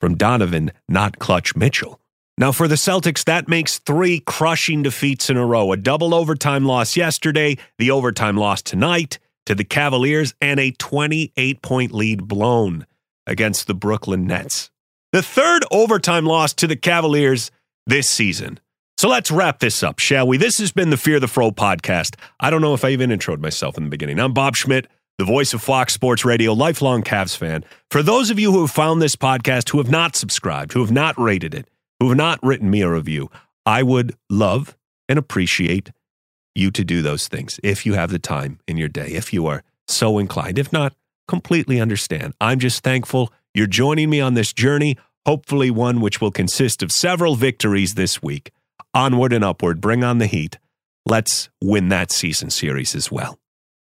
from 0.00 0.16
Donovan, 0.16 0.70
not 0.88 1.18
Clutch 1.18 1.56
Mitchell. 1.56 2.00
Now, 2.36 2.52
for 2.52 2.68
the 2.68 2.76
Celtics, 2.76 3.24
that 3.24 3.48
makes 3.48 3.78
three 3.78 4.20
crushing 4.20 4.82
defeats 4.82 5.28
in 5.28 5.36
a 5.36 5.44
row 5.44 5.72
a 5.72 5.76
double 5.76 6.14
overtime 6.14 6.64
loss 6.64 6.96
yesterday, 6.96 7.58
the 7.78 7.90
overtime 7.90 8.36
loss 8.36 8.62
tonight 8.62 9.18
to 9.46 9.56
the 9.56 9.64
Cavaliers, 9.64 10.34
and 10.40 10.60
a 10.60 10.70
28 10.70 11.62
point 11.62 11.92
lead 11.92 12.28
blown 12.28 12.86
against 13.26 13.66
the 13.66 13.74
Brooklyn 13.74 14.24
Nets. 14.26 14.70
The 15.10 15.22
third 15.22 15.64
overtime 15.72 16.26
loss 16.26 16.52
to 16.54 16.68
the 16.68 16.76
Cavaliers 16.76 17.50
this 17.86 18.08
season. 18.08 18.60
So 18.98 19.08
let's 19.08 19.30
wrap 19.30 19.58
this 19.58 19.82
up, 19.82 19.98
shall 19.98 20.26
we? 20.26 20.36
This 20.36 20.58
has 20.58 20.70
been 20.70 20.90
the 20.90 20.96
Fear 20.96 21.20
the 21.20 21.28
Fro 21.28 21.50
podcast. 21.50 22.16
I 22.38 22.50
don't 22.50 22.60
know 22.60 22.74
if 22.74 22.84
I 22.84 22.90
even 22.90 23.10
introed 23.10 23.40
myself 23.40 23.76
in 23.76 23.84
the 23.84 23.90
beginning. 23.90 24.20
I'm 24.20 24.32
Bob 24.32 24.54
Schmidt, 24.54 24.86
the 25.18 25.24
voice 25.24 25.52
of 25.52 25.60
Fox 25.60 25.92
Sports 25.92 26.24
Radio, 26.24 26.52
lifelong 26.52 27.02
Cavs 27.02 27.36
fan. 27.36 27.64
For 27.90 28.04
those 28.04 28.30
of 28.30 28.38
you 28.38 28.52
who 28.52 28.60
have 28.60 28.70
found 28.70 29.02
this 29.02 29.16
podcast 29.16 29.68
who 29.70 29.78
have 29.78 29.90
not 29.90 30.14
subscribed, 30.14 30.72
who 30.72 30.80
have 30.80 30.92
not 30.92 31.18
rated 31.18 31.54
it, 31.54 31.68
who 31.98 32.08
have 32.08 32.16
not 32.16 32.38
written 32.40 32.70
me 32.70 32.82
a 32.82 32.90
review, 32.90 33.28
I 33.66 33.82
would 33.82 34.14
love 34.30 34.76
and 35.08 35.18
appreciate 35.18 35.90
you 36.54 36.70
to 36.70 36.84
do 36.84 37.02
those 37.02 37.26
things 37.26 37.58
if 37.64 37.84
you 37.84 37.94
have 37.94 38.10
the 38.10 38.20
time 38.20 38.60
in 38.68 38.76
your 38.76 38.88
day, 38.88 39.08
if 39.08 39.32
you 39.32 39.46
are 39.46 39.64
so 39.88 40.18
inclined. 40.18 40.56
If 40.56 40.72
not, 40.72 40.94
completely 41.26 41.80
understand. 41.80 42.34
I'm 42.40 42.60
just 42.60 42.84
thankful 42.84 43.32
you're 43.54 43.66
joining 43.66 44.10
me 44.10 44.20
on 44.20 44.34
this 44.34 44.52
journey, 44.52 44.96
hopefully 45.26 45.70
one 45.70 46.00
which 46.00 46.20
will 46.20 46.30
consist 46.30 46.80
of 46.80 46.92
several 46.92 47.34
victories 47.34 47.94
this 47.94 48.22
week. 48.22 48.52
Onward 48.94 49.32
and 49.32 49.44
upward, 49.44 49.80
bring 49.80 50.04
on 50.04 50.18
the 50.18 50.26
heat. 50.26 50.58
Let's 51.04 51.48
win 51.60 51.88
that 51.88 52.12
season 52.12 52.50
series 52.50 52.94
as 52.94 53.10
well. 53.10 53.38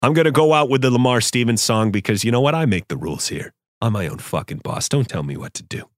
I'm 0.01 0.13
going 0.13 0.27
to 0.27 0.31
go 0.31 0.53
out 0.53 0.71
with 0.71 0.83
the 0.83 0.93
Lamar 0.93 1.21
Stevens 1.21 1.61
song 1.61 1.91
because 1.91 2.23
you 2.23 2.31
know 2.31 2.41
what? 2.41 2.55
I 2.55 2.67
make 2.67 2.87
the 2.87 2.97
rules 2.97 3.27
here. 3.27 3.53
I'm 3.81 3.95
my 3.95 4.07
own 4.07 4.19
fucking 4.19 4.59
boss. 4.59 4.89
Don't 4.89 5.09
tell 5.09 5.25
me 5.25 5.37
what 5.37 5.55
to 5.55 5.65
do. 5.65 5.91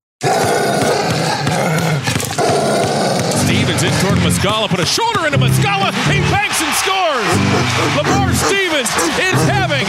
Stevens 3.44 3.82
in 3.84 3.92
toward 4.00 4.16
Muscala, 4.24 4.68
put 4.68 4.80
a 4.80 4.86
shoulder 4.86 5.26
into 5.26 5.36
Muscala. 5.36 5.92
He 6.08 6.20
banks 6.32 6.62
and 6.64 6.72
scores. 6.80 7.28
Lamar 8.00 8.32
Stevens 8.32 8.88
is 9.20 9.36
having 9.44 9.84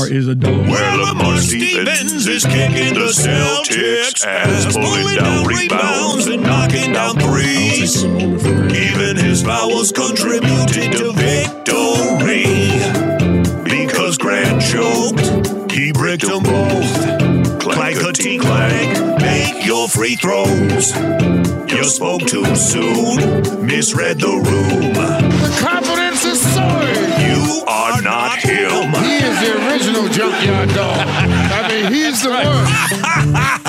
Lamar 0.00 0.16
is 0.16 0.28
a 0.28 0.34
dog. 0.34 0.68
Where 0.68 0.96
Lamar 0.96 1.36
Stevens 1.38 2.26
is 2.26 2.44
kicking 2.44 2.94
the 2.94 3.12
Celtics 3.12 4.24
ass, 4.24 4.74
pulling 4.74 5.16
down 5.16 5.46
rebounds 5.46 6.26
and 6.26 6.42
knocking 6.42 6.92
down 6.92 7.16
threes. 7.18 8.04
Even 8.04 9.16
his 9.16 9.42
fouls 9.42 9.92
contributed 9.92 10.92
to 10.92 11.12
victory. 11.12 12.44
Because 13.64 14.16
Grant 14.16 14.62
choked, 14.62 15.70
he 15.72 15.92
bricked 15.92 16.26
them 16.26 16.42
both. 16.44 17.60
Clankety 17.60 18.40
clank, 18.40 19.20
make 19.20 19.66
your 19.66 19.86
free 19.88 20.16
throws. 20.16 20.96
You 21.70 21.84
spoke 21.84 22.22
too 22.22 22.56
soon, 22.56 23.66
misread 23.66 24.18
the 24.18 24.28
room. 24.28 24.92
The 24.94 25.58
confidence 25.60 26.24
is 26.24 26.40
soaring. 26.54 27.10
You 27.28 27.64
are 27.66 28.00
not 28.00 28.38
him. 28.38 28.48
He 28.50 28.64
is 28.64 28.79
the 29.40 29.66
original 29.66 30.08
junkyard 30.08 30.68
dog. 30.70 31.06
I 31.06 31.68
mean, 31.68 31.92
he's 31.92 32.22
the 32.22 32.30
one. 32.30 33.56